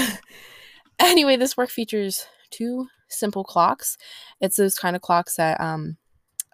[0.98, 3.96] anyway, this work features two simple clocks.
[4.40, 5.96] It's those kind of clocks that um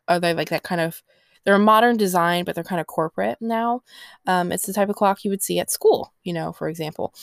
[0.09, 1.03] are they like that kind of
[1.45, 3.83] they're a modern design, but they're kind of corporate now.
[4.27, 7.15] Um, it's the type of clock you would see at school, you know, for example.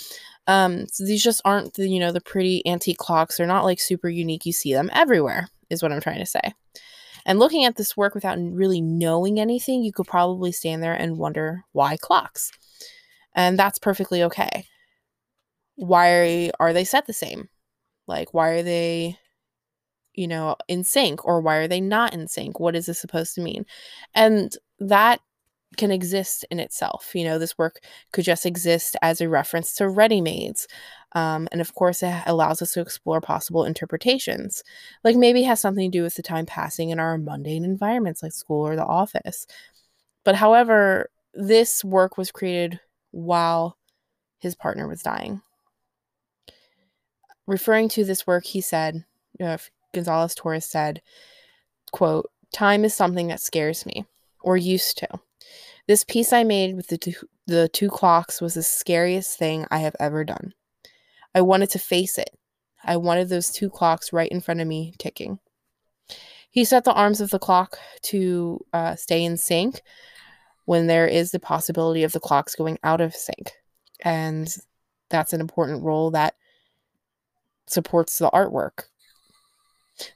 [0.48, 3.38] Um, so these just aren't the, you know, the pretty antique clocks.
[3.38, 4.46] They're not like super unique.
[4.46, 6.54] You see them everywhere, is what I'm trying to say.
[7.26, 11.18] And looking at this work without really knowing anything, you could probably stand there and
[11.18, 12.52] wonder why clocks.
[13.36, 14.66] And that's perfectly okay.
[15.76, 17.50] Why are they set the same?
[18.08, 19.18] Like, why are they,
[20.20, 22.60] you know, in sync or why are they not in sync?
[22.60, 23.66] What is this supposed to mean?
[24.14, 25.22] And that
[25.78, 27.12] can exist in itself.
[27.16, 27.80] You know, this work
[28.12, 30.68] could just exist as a reference to ready mades.
[31.14, 34.62] Um, and of course, it allows us to explore possible interpretations.
[35.06, 38.34] Like maybe has something to do with the time passing in our mundane environments like
[38.34, 39.48] school or the office.
[40.26, 43.78] But however, this work was created while
[44.40, 45.42] his partner was dying.
[47.48, 49.06] Referring to this work, he said,
[49.40, 49.58] uh,
[49.93, 51.02] Gonzalez Torres said,
[51.91, 54.06] quote, time is something that scares me,
[54.41, 55.08] or used to.
[55.88, 57.13] This piece I made with the two,
[57.47, 60.54] the two clocks was the scariest thing I have ever done.
[61.34, 62.30] I wanted to face it.
[62.84, 65.39] I wanted those two clocks right in front of me ticking.
[66.52, 69.82] He set the arms of the clock to uh, stay in sync
[70.65, 73.54] when there is the possibility of the clocks going out of sync.
[74.02, 74.47] And
[75.10, 76.36] that's an important role that
[77.67, 78.86] supports the artwork.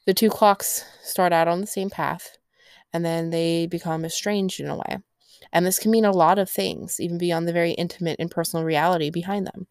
[0.05, 2.37] The two clocks start out on the same path
[2.93, 4.99] and then they become estranged in a way.
[5.51, 8.63] And this can mean a lot of things, even beyond the very intimate and personal
[8.63, 9.67] reality behind them.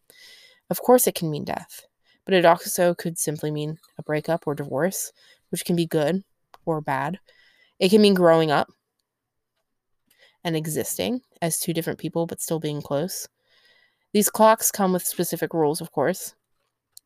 [0.69, 1.87] Of course, it can mean death,
[2.25, 5.13] but it also could simply mean a breakup or divorce,
[5.51, 6.25] which can be good
[6.67, 7.19] or bad.
[7.79, 8.69] It can mean growing up
[10.45, 13.29] and existing as two different people, but still being close.
[14.13, 16.35] These clocks come with specific rules, of course.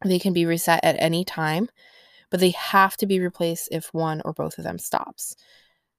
[0.04, 1.68] They can be reset at any time,
[2.30, 5.36] but they have to be replaced if one or both of them stops.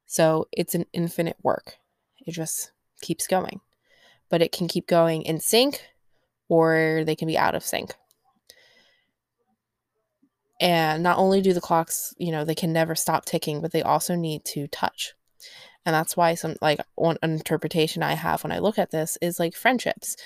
[0.06, 1.78] So it's an infinite work.
[2.26, 3.62] It just keeps going.
[4.30, 5.82] But it can keep going in sync
[6.50, 7.94] or they can be out of sync.
[10.60, 13.84] And not only do the clocks, you know, they can never stop ticking, but they
[13.84, 15.14] also need to touch.
[15.86, 19.40] And that's why some like one interpretation I have when I look at this is
[19.40, 20.18] like friendships.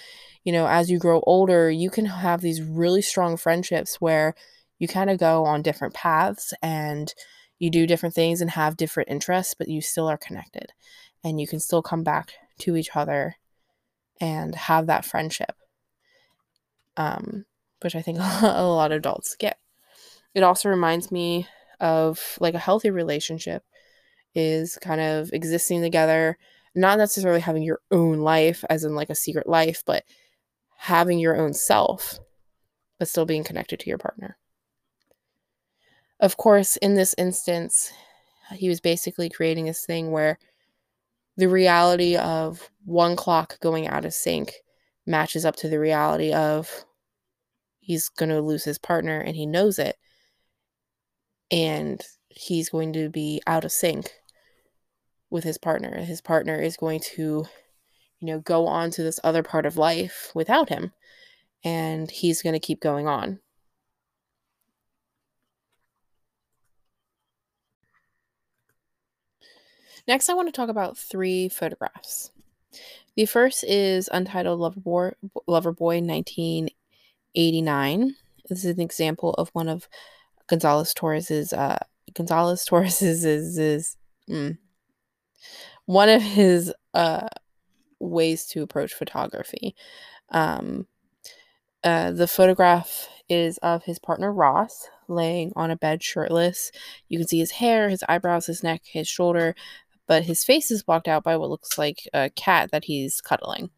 [0.43, 4.33] You know, as you grow older, you can have these really strong friendships where
[4.81, 7.13] you kind of go on different paths and
[7.59, 10.71] you do different things and have different interests, but you still are connected
[11.23, 13.35] and you can still come back to each other
[14.19, 15.53] and have that friendship.
[16.97, 17.45] Um,
[17.83, 19.59] which I think a lot of adults get.
[20.33, 21.47] It also reminds me
[21.79, 23.63] of like a healthy relationship
[24.33, 26.39] is kind of existing together,
[26.73, 30.05] not necessarily having your own life, as in like a secret life, but
[30.75, 32.17] having your own self,
[32.97, 34.37] but still being connected to your partner.
[36.21, 37.91] Of course, in this instance,
[38.53, 40.37] he was basically creating this thing where
[41.35, 44.53] the reality of one clock going out of sync
[45.05, 46.85] matches up to the reality of
[47.79, 49.97] he's going to lose his partner and he knows it
[51.49, 54.11] and he's going to be out of sync
[55.29, 55.99] with his partner.
[55.99, 57.45] His partner is going to,
[58.19, 60.93] you know, go on to this other part of life without him,
[61.63, 63.39] and he's going to keep going on.
[70.07, 72.31] Next, I want to talk about three photographs.
[73.15, 75.15] The first is Untitled Lover
[75.71, 78.15] Boy," 1989.
[78.49, 79.87] This is an example of one of
[80.47, 81.77] Gonzalez Torres's uh
[82.13, 83.97] Gonzalez Torres's is, is
[84.29, 84.57] mm,
[85.85, 87.27] one of his uh
[87.99, 89.75] ways to approach photography.
[90.29, 90.87] Um
[91.83, 96.71] uh, the photograph is of his partner Ross laying on a bed shirtless.
[97.09, 99.55] You can see his hair, his eyebrows, his neck, his shoulder,
[100.11, 103.69] but his face is blocked out by what looks like a cat that he's cuddling.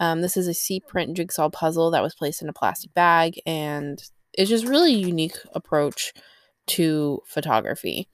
[0.00, 3.38] Um, this is a C print jigsaw puzzle that was placed in a plastic bag,
[3.44, 4.02] and
[4.32, 6.14] it's just really unique approach
[6.68, 8.08] to photography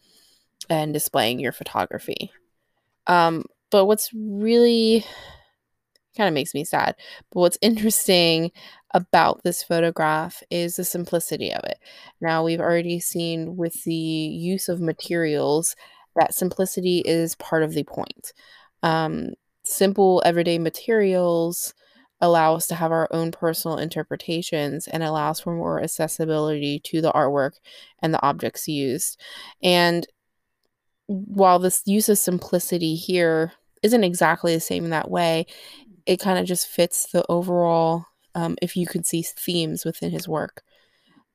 [0.69, 2.33] and displaying your photography.
[3.07, 5.05] Um, but what's really
[6.17, 6.97] kind of makes me sad.
[7.31, 8.51] But what's interesting
[8.95, 11.79] about this photograph is the simplicity of it.
[12.21, 15.77] Now, we've already seen with the use of materials
[16.17, 18.33] that simplicity is part of the point.
[18.83, 21.75] Um, simple everyday materials
[22.21, 27.13] allow us to have our own personal interpretations and allows for more accessibility to the
[27.13, 27.53] artwork
[28.01, 29.21] and the objects used.
[29.63, 30.07] And
[31.07, 35.47] while this use of simplicity here isn't exactly the same in that way,
[36.07, 40.29] it kind of just fits the overall, um, if you could see themes within his
[40.29, 40.63] work.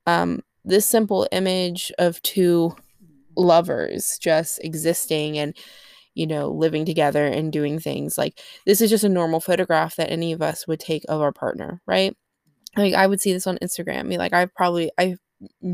[0.07, 2.75] Um, this simple image of two
[3.35, 5.55] lovers just existing and
[6.15, 8.17] you know, living together and doing things.
[8.17, 11.31] Like this is just a normal photograph that any of us would take of our
[11.31, 12.15] partner, right?
[12.75, 13.99] Like I would see this on Instagram.
[13.99, 15.17] I mean, like I've probably I'm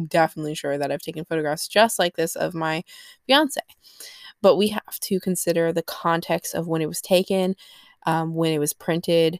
[0.07, 2.83] definitely sure that I've taken photographs just like this of my
[3.25, 3.61] fiance.
[4.41, 7.55] But we have to consider the context of when it was taken,
[8.05, 9.39] um, when it was printed,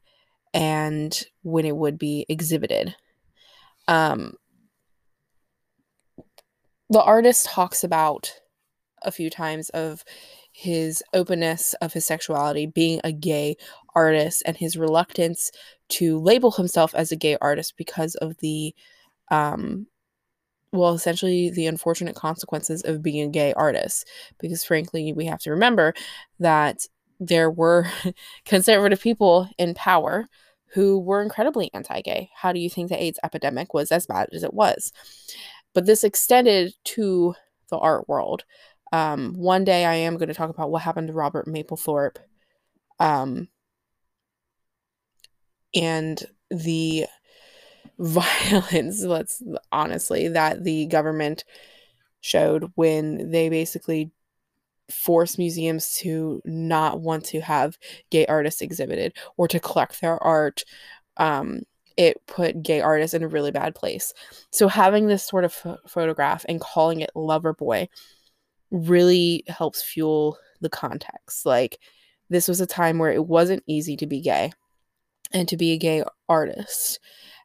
[0.54, 2.95] and when it would be exhibited.
[3.88, 4.34] Um,
[6.89, 8.32] the artist talks about
[9.02, 10.04] a few times of
[10.52, 13.58] his openness of his sexuality, being a gay
[13.93, 15.52] artist, and his reluctance
[15.89, 18.74] to label himself as a gay artist because of the,
[19.30, 19.88] um,
[20.71, 24.08] well, essentially the unfortunate consequences of being a gay artist.
[24.39, 25.93] Because frankly, we have to remember
[26.39, 26.88] that
[27.19, 27.88] there were
[28.45, 30.28] conservative people in power
[30.74, 32.30] who were incredibly anti gay.
[32.36, 34.91] How do you think the AIDS epidemic was as bad as it was?
[35.76, 37.36] But this extended to
[37.70, 38.46] the art world.
[38.92, 42.18] Um, one day I am going to talk about what happened to Robert Mapplethorpe.
[43.00, 43.50] Um,
[45.76, 47.06] and the
[48.00, 51.43] violence, let's honestly, that the government
[52.22, 54.12] showed when they basically
[54.89, 57.78] forced museums to not want to have
[58.12, 60.64] gay artists exhibited or to collect their art.
[61.18, 61.64] Um,
[61.98, 64.14] it put gay artists in a really bad place.
[64.52, 65.56] So having this sort of
[65.88, 67.88] photograph and calling it Lover Boy
[68.72, 71.46] really helps fuel the context.
[71.46, 71.80] Like,
[72.30, 74.52] this was a time where it wasn't easy to be gay
[75.32, 77.00] and to be a gay artist.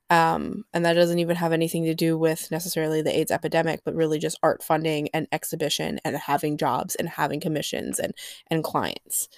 [0.09, 3.95] Um, and that doesn't even have anything to do with necessarily the AIDS epidemic, but
[3.95, 8.13] really just art funding and exhibition and having jobs and having commissions and,
[8.51, 9.29] and clients.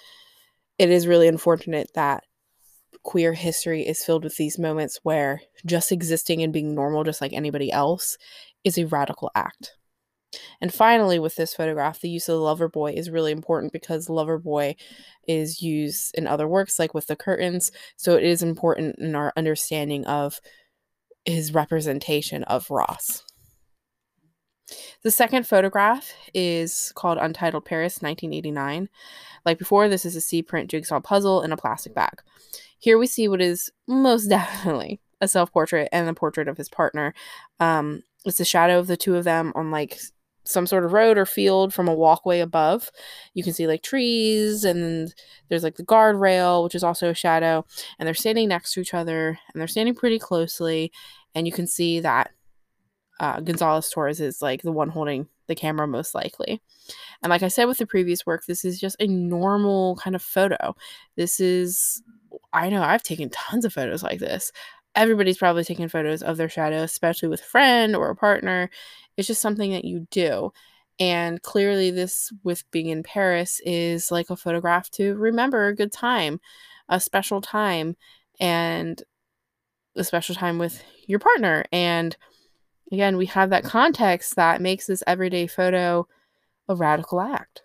[0.79, 2.25] It is really unfortunate that
[3.03, 7.33] queer history is filled with these moments where just existing and being normal, just like
[7.33, 8.17] anybody else,
[8.65, 9.73] is a radical act.
[10.61, 14.09] And finally, with this photograph, the use of the lover boy is really important because
[14.09, 14.77] lover boy
[15.29, 17.71] is used in other works, like with the curtains.
[17.97, 20.41] So it is important in our understanding of
[21.25, 23.25] his representation of Ross.
[25.03, 28.89] The second photograph is called Untitled Paris 1989.
[29.45, 32.23] Like before, this is a C print jigsaw puzzle in a plastic bag.
[32.83, 36.69] Here we see what is most definitely a self portrait and the portrait of his
[36.69, 37.15] partner.
[37.61, 40.01] Um, it's a shadow of the two of them on like
[40.45, 42.91] some sort of road or field from a walkway above.
[43.35, 45.15] You can see like trees and
[45.49, 47.65] there's like the guardrail, which is also a shadow,
[48.01, 50.91] and they're standing next to each other and they're standing pretty closely.
[51.37, 52.33] And you can see that
[53.23, 56.61] uh, Gonzalez Torres is like the one holding the camera most likely.
[57.23, 60.23] And like I said with the previous work, this is just a normal kind of
[60.23, 60.75] photo.
[61.17, 62.03] This is,
[62.53, 64.51] I know I've taken tons of photos like this.
[64.97, 68.69] Everybody's probably taking photos of their shadow, especially with a friend or a partner.
[69.17, 70.53] It's just something that you do.
[70.99, 75.93] And clearly, this with being in Paris is like a photograph to remember a good
[75.93, 76.41] time,
[76.89, 77.97] a special time,
[78.41, 79.01] and
[79.95, 81.65] a special time with your partner.
[81.73, 82.17] And
[82.93, 86.07] again, we have that context that makes this everyday photo
[86.69, 87.63] a radical act.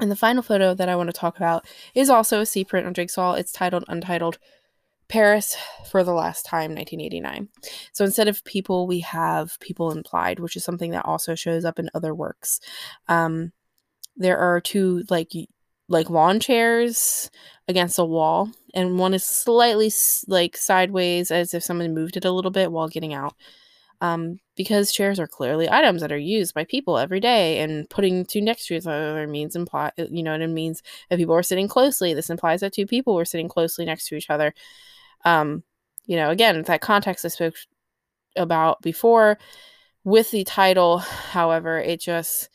[0.00, 2.86] And the final photo that I want to talk about is also a C print
[2.86, 3.34] on Jigsaw.
[3.34, 4.38] It's titled Untitled
[5.08, 5.56] Paris
[5.90, 7.48] for the last time, 1989.
[7.92, 11.78] So instead of people, we have people implied, which is something that also shows up
[11.78, 12.60] in other works.
[13.08, 13.52] Um,
[14.16, 15.32] there are two like
[15.88, 17.30] like lawn chairs
[17.68, 19.92] against a wall, and one is slightly
[20.26, 23.34] like sideways, as if someone moved it a little bit while getting out.
[24.04, 28.26] Um, because chairs are clearly items that are used by people every day, and putting
[28.26, 31.68] two next to each other means imply, you know, it means that people are sitting
[31.68, 32.12] closely.
[32.12, 34.52] This implies that two people were sitting closely next to each other.
[35.24, 35.62] Um,
[36.04, 37.54] you know, again, that context I spoke
[38.36, 39.38] about before
[40.04, 42.50] with the title, however, it just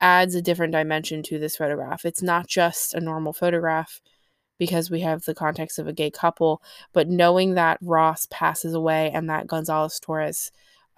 [0.00, 2.04] adds a different dimension to this photograph.
[2.04, 4.00] It's not just a normal photograph
[4.58, 6.62] because we have the context of a gay couple,
[6.92, 10.50] but knowing that Ross passes away and that Gonzalez Torres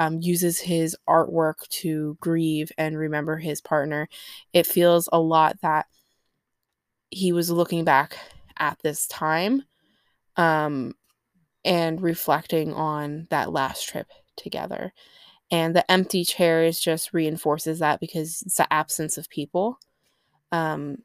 [0.02, 4.08] um, uses his artwork to grieve and remember his partner,
[4.52, 5.86] it feels a lot that
[7.10, 8.18] he was looking back
[8.58, 9.62] at this time
[10.36, 10.92] um,
[11.64, 14.92] and reflecting on that last trip together.
[15.52, 19.78] And the empty chairs just reinforces that because it's the absence of people.
[20.50, 20.96] Um,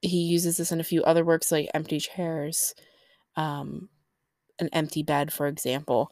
[0.00, 2.74] he uses this in a few other works like empty chairs,
[3.36, 3.90] um,
[4.58, 6.10] an empty bed, for example.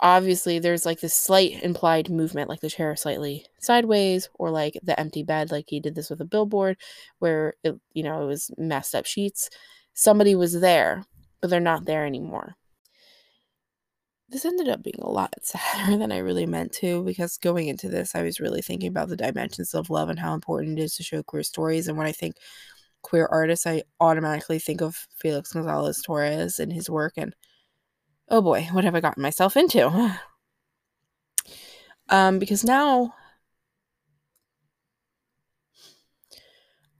[0.00, 4.98] Obviously there's like this slight implied movement, like the chair slightly sideways, or like the
[4.98, 6.76] empty bed, like he did this with a billboard
[7.18, 9.48] where it, you know, it was messed up sheets.
[9.94, 11.04] Somebody was there,
[11.40, 12.56] but they're not there anymore.
[14.28, 17.88] This ended up being a lot sadder than I really meant to because going into
[17.88, 20.96] this, I was really thinking about the dimensions of love and how important it is
[20.96, 21.88] to show queer stories.
[21.88, 22.36] And when I think
[23.02, 27.14] queer artists, I automatically think of Felix Gonzalez Torres and his work.
[27.16, 27.34] And
[28.28, 30.16] oh boy, what have I gotten myself into?
[32.08, 33.14] um, because now,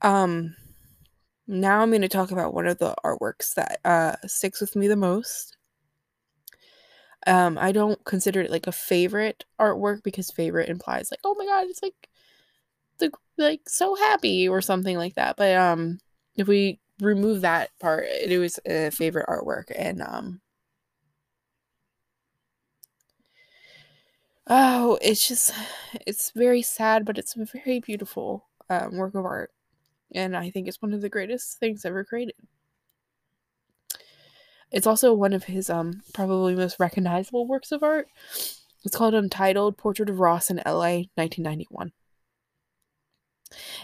[0.01, 0.55] um,
[1.47, 4.87] now I'm going to talk about one of the artworks that uh, sticks with me
[4.87, 5.57] the most.
[7.25, 11.45] Um, I don't consider it like a favorite artwork because favorite implies like, oh my
[11.45, 12.09] god, it's like
[12.99, 15.35] the like so happy or something like that.
[15.37, 15.99] But um,
[16.35, 20.41] if we remove that part, it was a favorite artwork, and um,
[24.47, 25.53] oh, it's just
[26.05, 29.51] it's very sad, but it's a very beautiful um, work of art
[30.13, 32.35] and I think it's one of the greatest things ever created.
[34.71, 38.07] It's also one of his um probably most recognizable works of art.
[38.83, 41.91] It's called Untitled Portrait of Ross in LA 1991.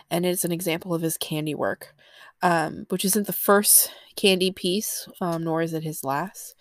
[0.09, 1.95] And it's an example of his candy work,
[2.41, 6.55] um, which isn't the first candy piece, um, nor is it his last.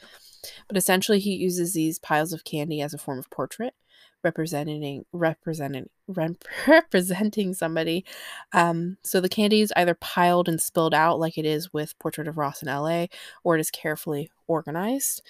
[0.69, 3.75] But essentially, he uses these piles of candy as a form of portrait
[4.23, 8.05] representing representing rep- representing somebody.
[8.53, 12.29] Um, so the candy is either piled and spilled out like it is with Portrait
[12.29, 13.07] of Ross in LA,
[13.45, 15.23] or it is carefully organized.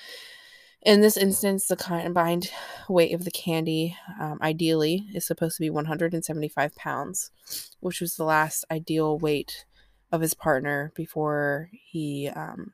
[0.84, 2.50] In this instance, the combined
[2.88, 7.30] weight of the candy, um, ideally, is supposed to be 175 pounds,
[7.78, 9.64] which was the last ideal weight
[10.10, 12.72] of his partner before he um,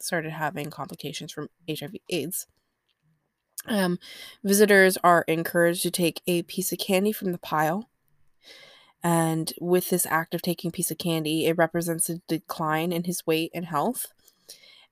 [0.00, 2.46] started having complications from HIV/AIDS.
[3.66, 3.98] Um,
[4.42, 7.88] visitors are encouraged to take a piece of candy from the pile.
[9.02, 13.26] And with this act of taking piece of candy, it represents a decline in his
[13.26, 14.06] weight and health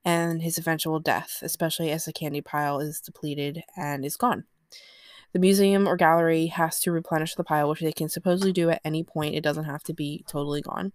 [0.05, 4.45] and his eventual death, especially as the candy pile is depleted and is gone.
[5.33, 8.81] The museum or gallery has to replenish the pile, which they can supposedly do at
[8.85, 9.35] any point.
[9.35, 10.93] It doesn't have to be totally gone.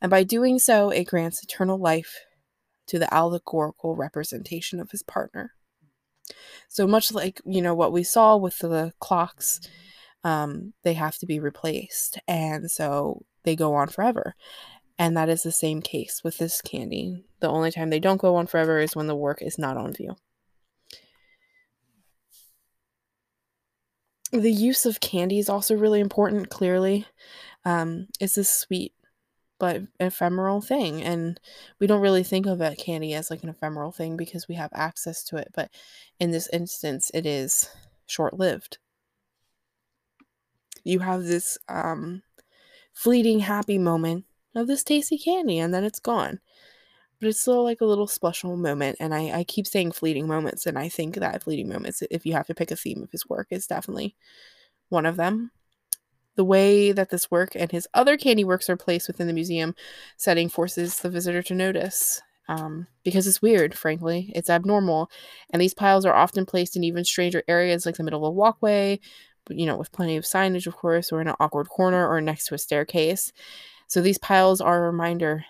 [0.00, 2.20] And by doing so, it grants eternal life
[2.86, 5.54] to the allegorical representation of his partner.
[6.68, 9.60] So much like, you know, what we saw with the clocks,
[10.24, 12.18] um, they have to be replaced.
[12.26, 14.34] And so they go on forever.
[14.98, 17.24] And that is the same case with this candy.
[17.40, 19.92] The only time they don't go on forever is when the work is not on
[19.92, 20.16] view.
[24.32, 27.06] The use of candy is also really important, clearly.
[27.64, 28.92] Um, it's a sweet
[29.58, 31.02] but ephemeral thing.
[31.02, 31.40] And
[31.78, 34.70] we don't really think of it candy as like an ephemeral thing because we have
[34.74, 35.48] access to it.
[35.54, 35.70] But
[36.20, 37.68] in this instance, it is
[38.06, 38.78] short lived.
[40.84, 42.22] You have this um,
[42.92, 46.40] fleeting happy moment of this tasty candy and then it's gone.
[47.20, 48.96] But it's still like a little special moment.
[49.00, 50.66] And I, I keep saying fleeting moments.
[50.66, 53.28] And I think that fleeting moments, if you have to pick a theme of his
[53.28, 54.14] work, is definitely
[54.88, 55.50] one of them.
[56.38, 59.74] The way that this work and his other candy works are placed within the museum
[60.16, 62.22] setting forces the visitor to notice.
[62.46, 64.30] Um, because it's weird, frankly.
[64.36, 65.10] It's abnormal.
[65.50, 68.30] And these piles are often placed in even stranger areas like the middle of a
[68.30, 69.00] walkway,
[69.50, 72.46] you know, with plenty of signage, of course, or in an awkward corner or next
[72.46, 73.32] to a staircase.
[73.88, 75.44] So these piles are a reminder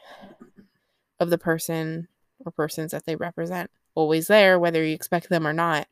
[1.21, 2.09] of the person
[2.47, 3.71] or persons that they represent.
[3.95, 5.87] Always there, whether you expect them or not.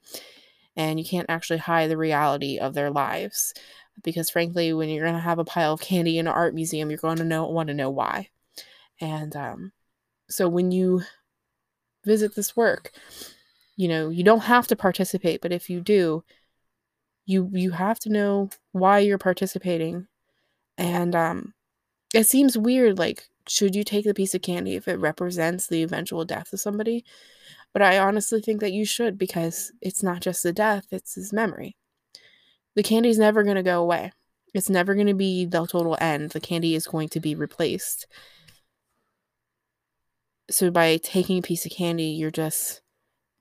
[0.77, 3.55] And you can't actually hide the reality of their lives
[4.05, 6.91] because frankly when you're going to have a pile of candy in an art museum
[6.91, 8.29] you're going to know want to know why.
[9.01, 9.73] And um,
[10.29, 11.03] so when you
[12.05, 12.93] visit this work
[13.77, 16.25] you know you don't have to participate but if you do
[17.27, 20.07] you you have to know why you're participating.
[20.79, 21.55] And um
[22.15, 25.83] it seems weird like should you take the piece of candy if it represents the
[25.83, 27.05] eventual death of somebody
[27.77, 31.31] but i honestly think that you should because it's not just the death it's his
[31.31, 31.77] memory
[32.77, 34.13] the candy's never going to go away.
[34.55, 36.31] It's never going to be the total end.
[36.31, 38.07] The candy is going to be replaced.
[40.51, 42.83] So by taking a piece of candy, you're just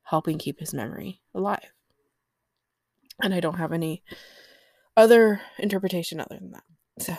[0.03, 1.71] helping keep his memory alive.
[3.21, 4.03] And I don't have any
[4.97, 6.63] other interpretation other than that.
[6.99, 7.17] So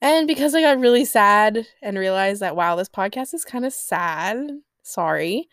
[0.00, 3.72] and because I got really sad and realized that wow, this podcast is kind of
[3.72, 4.60] sad.
[4.88, 5.48] Sorry.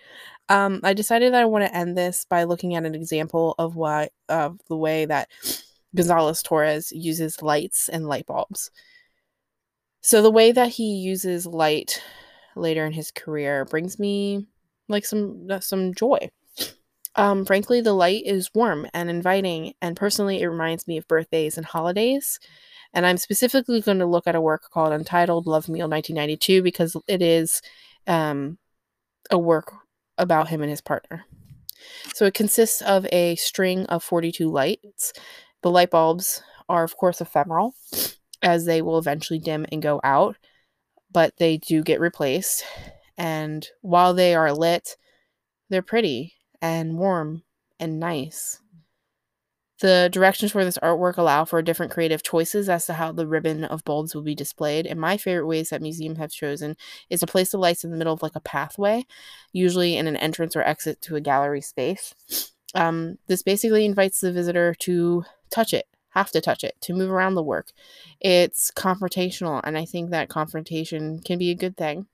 [0.49, 3.75] Um, I decided that I want to end this by looking at an example of
[3.75, 5.29] what of the way that
[5.95, 8.71] Gonzalez Torres uses lights and light bulbs.
[10.01, 12.01] So the way that he uses light
[12.55, 14.47] later in his career brings me
[14.87, 16.29] like some uh, some joy.
[17.15, 21.57] Um, frankly, the light is warm and inviting, and personally, it reminds me of birthdays
[21.57, 22.39] and holidays.
[22.93, 26.95] And I'm specifically going to look at a work called Untitled Love Meal 1992 because
[27.07, 27.61] it is
[28.07, 28.57] um,
[29.29, 29.73] a work
[30.17, 31.25] about him and his partner.
[32.13, 35.13] So it consists of a string of 42 lights.
[35.61, 37.75] The light bulbs are, of course, ephemeral,
[38.41, 40.37] as they will eventually dim and go out,
[41.11, 42.63] but they do get replaced.
[43.17, 44.97] And while they are lit,
[45.69, 47.43] they're pretty and warm
[47.79, 48.59] and nice.
[49.85, 53.63] The directions for this artwork allow for different creative choices as to how the ribbon
[53.63, 54.87] of bulbs will be displayed.
[54.87, 56.75] And my favorite ways that museums have chosen
[57.11, 59.05] is to place the lights in the middle of like a pathway,
[59.53, 62.15] usually in an entrance or exit to a gallery space.
[62.73, 67.11] Um, this basically invites the visitor to touch it, have to touch it, to move
[67.11, 67.71] around the work.
[68.19, 72.07] It's confrontational, and I think that confrontation can be a good thing.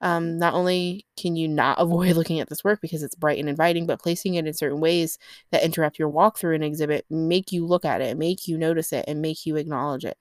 [0.00, 3.48] Um, not only can you not avoid looking at this work because it's bright and
[3.48, 5.18] inviting, but placing it in certain ways
[5.50, 8.92] that interrupt your walk through an exhibit make you look at it, make you notice
[8.92, 10.16] it, and make you acknowledge it.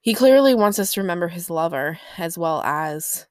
[0.00, 3.26] He clearly wants us to remember his lover as well as,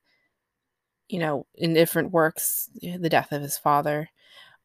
[1.07, 4.09] you know, in different works, the death of his father,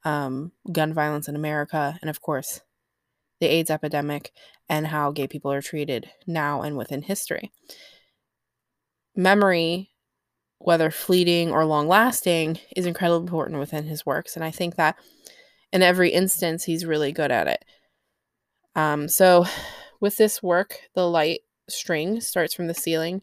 [0.05, 2.61] um, gun violence in America, and of course,
[3.41, 4.33] the AIDS epidemic
[4.69, 7.53] and how gay people are treated now and within history
[9.15, 9.91] memory,
[10.59, 14.37] whether fleeting or long lasting, is incredibly important within his works.
[14.37, 14.97] And I think that
[15.73, 17.65] in every instance, he's really good at it.
[18.75, 19.47] Um, so,
[20.01, 23.23] with this work, the light string starts from the ceiling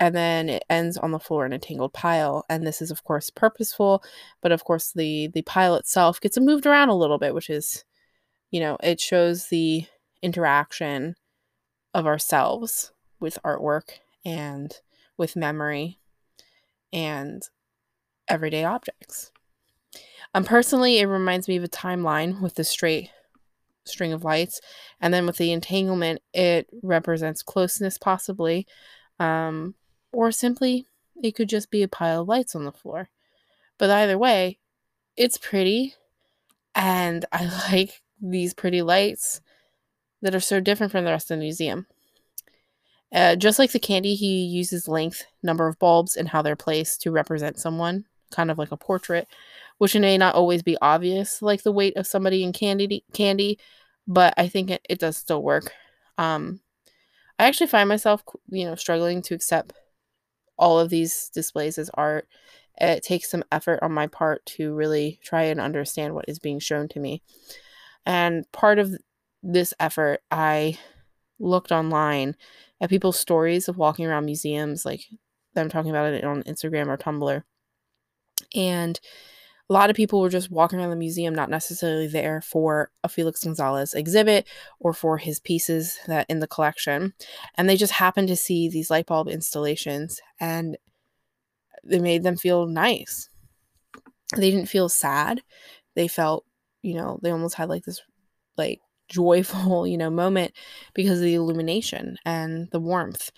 [0.00, 3.04] and then it ends on the floor in a tangled pile and this is of
[3.04, 4.02] course purposeful
[4.40, 7.84] but of course the the pile itself gets moved around a little bit which is
[8.50, 9.84] you know it shows the
[10.22, 11.14] interaction
[11.94, 13.90] of ourselves with artwork
[14.24, 14.80] and
[15.20, 15.98] with memory
[16.94, 17.42] and
[18.26, 19.30] everyday objects.
[20.32, 23.10] Um, personally, it reminds me of a timeline with the straight
[23.84, 24.62] string of lights,
[24.98, 28.66] and then with the entanglement, it represents closeness, possibly,
[29.18, 29.74] um,
[30.10, 30.86] or simply
[31.22, 33.10] it could just be a pile of lights on the floor.
[33.76, 34.58] But either way,
[35.16, 35.94] it's pretty,
[36.74, 39.42] And I like these pretty lights
[40.22, 41.86] that are so different from the rest of the museum.
[43.12, 47.02] Uh, just like the candy, he uses length, number of bulbs, and how they're placed
[47.02, 49.26] to represent someone, kind of like a portrait,
[49.78, 53.04] which may not always be obvious, like the weight of somebody in candy.
[53.12, 53.58] Candy,
[54.06, 55.72] but I think it, it does still work.
[56.18, 56.60] Um,
[57.38, 59.72] I actually find myself, you know, struggling to accept
[60.56, 62.28] all of these displays as art.
[62.78, 66.58] It takes some effort on my part to really try and understand what is being
[66.58, 67.22] shown to me.
[68.06, 68.94] And part of
[69.42, 70.78] this effort, I
[71.40, 72.36] looked online
[72.80, 75.06] at people's stories of walking around museums, like
[75.54, 77.42] them talking about it on Instagram or Tumblr.
[78.54, 79.00] And
[79.68, 83.08] a lot of people were just walking around the museum, not necessarily there for a
[83.08, 84.48] Felix Gonzalez exhibit
[84.80, 87.14] or for his pieces that in the collection.
[87.54, 90.76] And they just happened to see these light bulb installations and
[91.84, 93.28] they made them feel nice.
[94.36, 95.42] They didn't feel sad.
[95.94, 96.44] They felt,
[96.82, 98.00] you know, they almost had like this
[98.56, 98.80] like
[99.10, 100.54] joyful, you know, moment
[100.94, 103.30] because of the illumination and the warmth.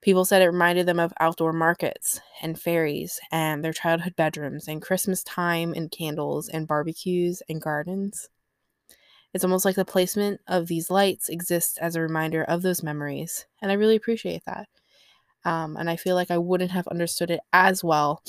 [0.00, 4.82] People said it reminded them of outdoor markets and fairies and their childhood bedrooms and
[4.82, 8.28] Christmas time and candles and barbecues and gardens.
[9.32, 13.46] It's almost like the placement of these lights exists as a reminder of those memories,
[13.62, 14.68] and I really appreciate that.
[15.44, 18.22] Um, and I feel like I wouldn't have understood it as well,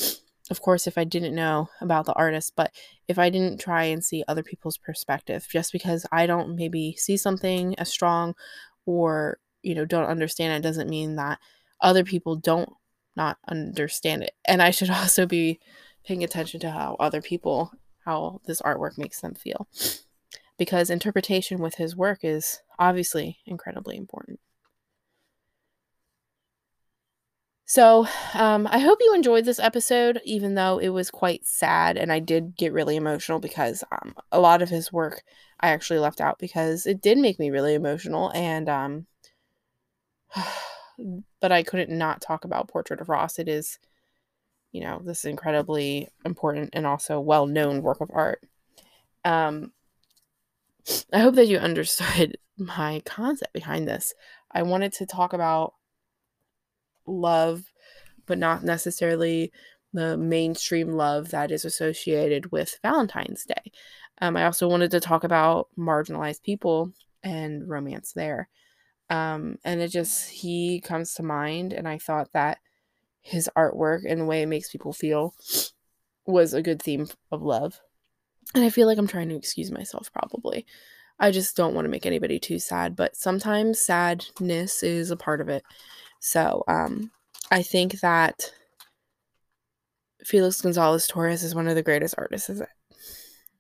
[0.50, 2.72] of course, if I didn't know about the artist, but
[3.08, 7.18] if I didn't try and see other people's perspective, just because I don't maybe see
[7.18, 8.36] something as strong
[8.86, 11.40] or, you know, don't understand it doesn't mean that
[11.80, 12.70] other people don't
[13.16, 14.34] not understand it.
[14.46, 15.60] And I should also be
[16.06, 17.72] paying attention to how other people,
[18.06, 19.68] how this artwork makes them feel.
[20.58, 24.40] Because interpretation with his work is obviously incredibly important.
[27.66, 32.12] So, um, I hope you enjoyed this episode, even though it was quite sad and
[32.12, 35.24] I did get really emotional because um, a lot of his work
[35.62, 38.32] I actually left out because it did make me really emotional.
[38.36, 39.08] And um,
[41.40, 43.40] but I couldn't not talk about Portrait of Ross.
[43.40, 43.80] It is,
[44.74, 48.42] you know, this incredibly important and also well known work of art.
[49.24, 49.72] Um,
[51.14, 54.14] I hope that you understood my concept behind this.
[54.52, 55.74] I wanted to talk about
[57.06, 57.72] love,
[58.26, 59.52] but not necessarily
[59.94, 63.72] the mainstream love that is associated with Valentine's Day.
[64.22, 66.92] Um, I also wanted to talk about marginalized people
[67.24, 68.50] and romance there.
[69.10, 71.74] Um, and it just, he comes to mind.
[71.74, 72.58] And I thought that
[73.22, 75.36] his artwork and the way it makes people feel
[76.26, 77.80] was a good theme of love.
[78.56, 80.66] And I feel like I'm trying to excuse myself, probably.
[81.20, 85.42] I just don't want to make anybody too sad, but sometimes sadness is a part
[85.42, 85.64] of it.
[86.26, 87.12] So, um,
[87.52, 88.54] I think that
[90.24, 92.70] Felix Gonzalez Torres is one of the greatest artists that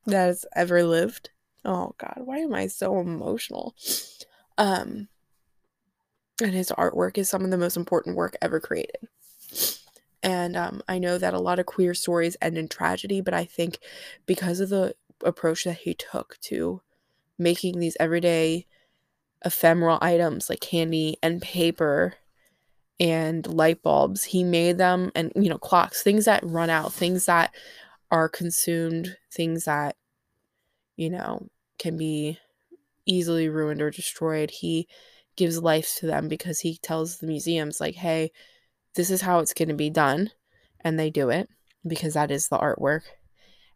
[0.08, 1.30] has ever lived.
[1.66, 3.76] Oh God, why am I so emotional?
[4.58, 5.10] Um,
[6.42, 9.10] and his artwork is some of the most important work ever created.
[10.24, 13.44] And um, I know that a lot of queer stories end in tragedy, but I
[13.44, 13.80] think
[14.26, 16.82] because of the approach that he took to
[17.38, 18.68] making these everyday
[19.44, 22.14] ephemeral items like candy and paper
[23.00, 27.26] and light bulbs, he made them and, you know, clocks, things that run out, things
[27.26, 27.54] that
[28.12, 29.96] are consumed, things that,
[30.96, 31.48] you know,
[31.80, 32.38] can be
[33.06, 34.52] easily ruined or destroyed.
[34.52, 34.88] He
[35.36, 38.32] gives life to them because he tells the museums like hey
[38.96, 40.30] this is how it's going to be done
[40.82, 41.50] and they do it
[41.88, 43.02] because that is the artwork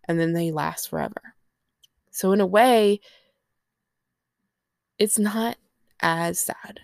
[0.08, 1.36] and then they last forever.
[2.12, 3.00] So in a way
[5.00, 5.58] it's not
[6.00, 6.80] as sad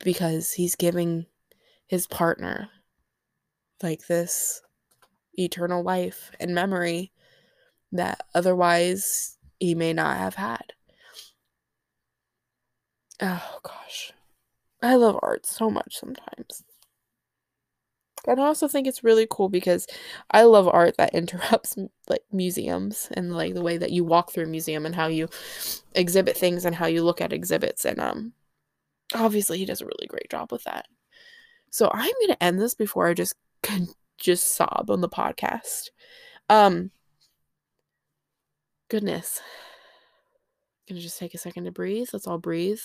[0.00, 1.26] because he's giving
[1.86, 2.68] his partner
[3.82, 4.62] like this
[5.34, 7.12] eternal life and memory
[7.92, 10.72] that otherwise he may not have had
[13.20, 14.12] Oh gosh.
[14.82, 16.62] I love art so much sometimes.
[18.26, 19.86] And I also think it's really cool because
[20.30, 21.76] I love art that interrupts
[22.08, 25.28] like museums and like the way that you walk through a museum and how you
[25.94, 28.32] exhibit things and how you look at exhibits and um
[29.14, 30.86] obviously he does a really great job with that.
[31.70, 33.88] So I'm going to end this before I just can
[34.18, 35.90] just sob on the podcast.
[36.48, 36.90] Um
[38.88, 39.40] goodness.
[40.88, 42.08] Gonna just take a second to breathe.
[42.12, 42.80] Let's all breathe.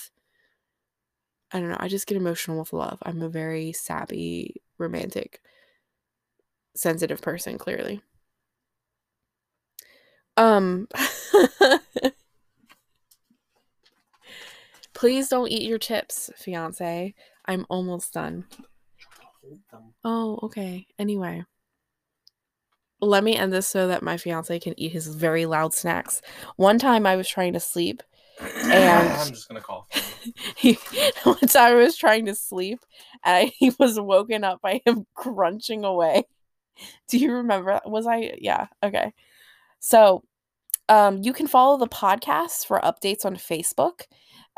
[1.52, 1.78] I don't know.
[1.80, 3.00] I just get emotional with love.
[3.04, 5.42] I'm a very sappy, romantic,
[6.76, 8.02] sensitive person, clearly.
[10.38, 10.88] Um
[15.00, 17.16] Please don't eat your chips, fiance.
[17.46, 18.44] I'm almost done.
[20.04, 20.88] Oh, okay.
[21.00, 21.46] Anyway.
[23.00, 26.22] let me end this so that my fiance can eat his very loud snacks.
[26.58, 28.04] One time I was trying to sleep
[28.42, 29.88] and I'm just gonna call.
[30.58, 30.74] he
[31.24, 32.80] one time I was trying to sleep
[33.24, 36.24] and he was woken up by him crunching away.
[37.08, 37.80] Do you remember?
[37.86, 39.14] Was I yeah, okay.
[39.80, 40.24] So
[40.90, 44.02] um you can follow the podcast for updates on Facebook.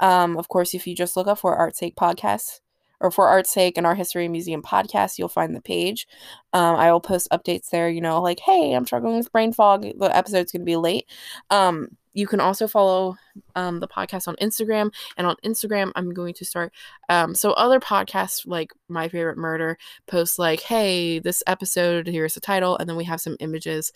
[0.02, 2.60] Um, of course, if you just look up for Art's Sake Podcast
[3.00, 6.08] or for Art's Sake and Art History Museum podcast, you'll find the page.
[6.54, 9.84] Um, I will post updates there, you know, like, hey, I'm struggling with brain fog.
[9.84, 11.06] The episode's going to be late.
[11.50, 13.16] Um, you can also follow
[13.56, 14.92] um, the podcast on Instagram.
[15.18, 16.74] And on Instagram, I'm going to start.
[17.10, 19.78] Um, so, other podcasts like My Favorite Murder
[20.08, 22.78] post, like, hey, this episode, here's the title.
[22.78, 23.94] And then we have some images.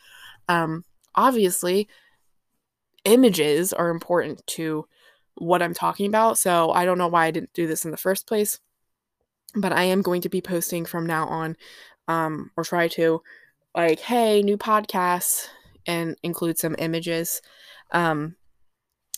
[0.48, 1.88] Um, obviously,
[3.04, 4.88] images are important to
[5.36, 6.38] what I'm talking about.
[6.38, 8.60] So, I don't know why I didn't do this in the first place.
[9.56, 11.56] But I am going to be posting from now on,
[12.08, 13.22] um, or try to,
[13.74, 15.48] like, hey, new podcasts,
[15.88, 17.42] and include some images.
[17.92, 18.36] Um,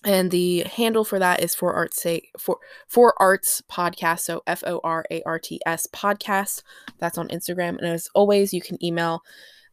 [0.03, 2.57] and the handle for that is for art's sake for
[2.87, 6.61] for arts podcast so f-o-r-a-r-t-s podcast
[6.99, 9.23] that's on instagram and as always you can email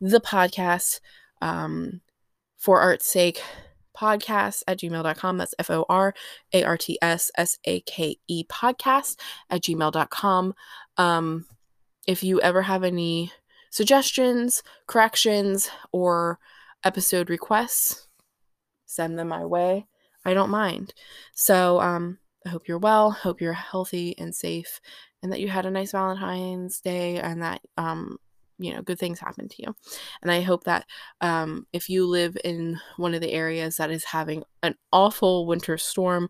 [0.01, 1.01] the podcast
[1.43, 2.01] um,
[2.57, 3.43] for art's sake
[3.97, 6.15] podcast at gmail.com that's f-o-r-a-r-t-s-s-a-k-e
[8.45, 9.17] podcast
[9.51, 10.55] at gmail.com
[10.97, 11.47] um,
[12.07, 13.33] if you ever have any
[13.71, 16.39] suggestions corrections or
[16.85, 18.09] episode requests
[18.95, 19.87] send them my way.
[20.25, 20.95] I don't mind.
[21.35, 24.81] So, um, I hope you're well, hope you're healthy and safe,
[25.23, 28.19] and that you had a nice Valentine's Day and that, um,
[28.59, 29.75] you know, good things happen to you.
[30.23, 30.87] And I hope that
[31.21, 35.77] um, if you live in one of the areas that is having an awful winter
[35.79, 36.29] storm,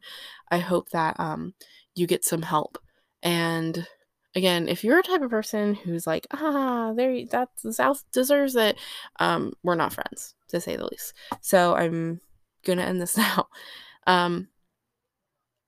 [0.50, 1.54] I hope that um,
[1.94, 2.78] you get some help.
[3.22, 3.86] And
[4.34, 8.56] again, if you're a type of person who's like, ah, there, that the South deserves
[8.56, 8.76] it,
[9.20, 11.14] um, we're not friends, to say the least.
[11.40, 12.20] So I'm
[12.64, 13.48] gonna end this now.
[14.06, 14.48] Um,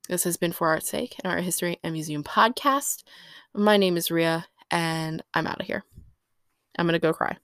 [0.08, 3.02] this has been For Art's Sake, an art history and museum podcast.
[3.54, 5.84] My name is Ria, and I'm out of here.
[6.78, 7.36] I'm gonna go cry.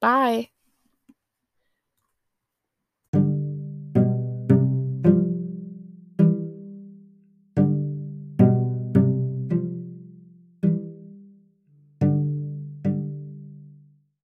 [0.00, 0.50] Bye.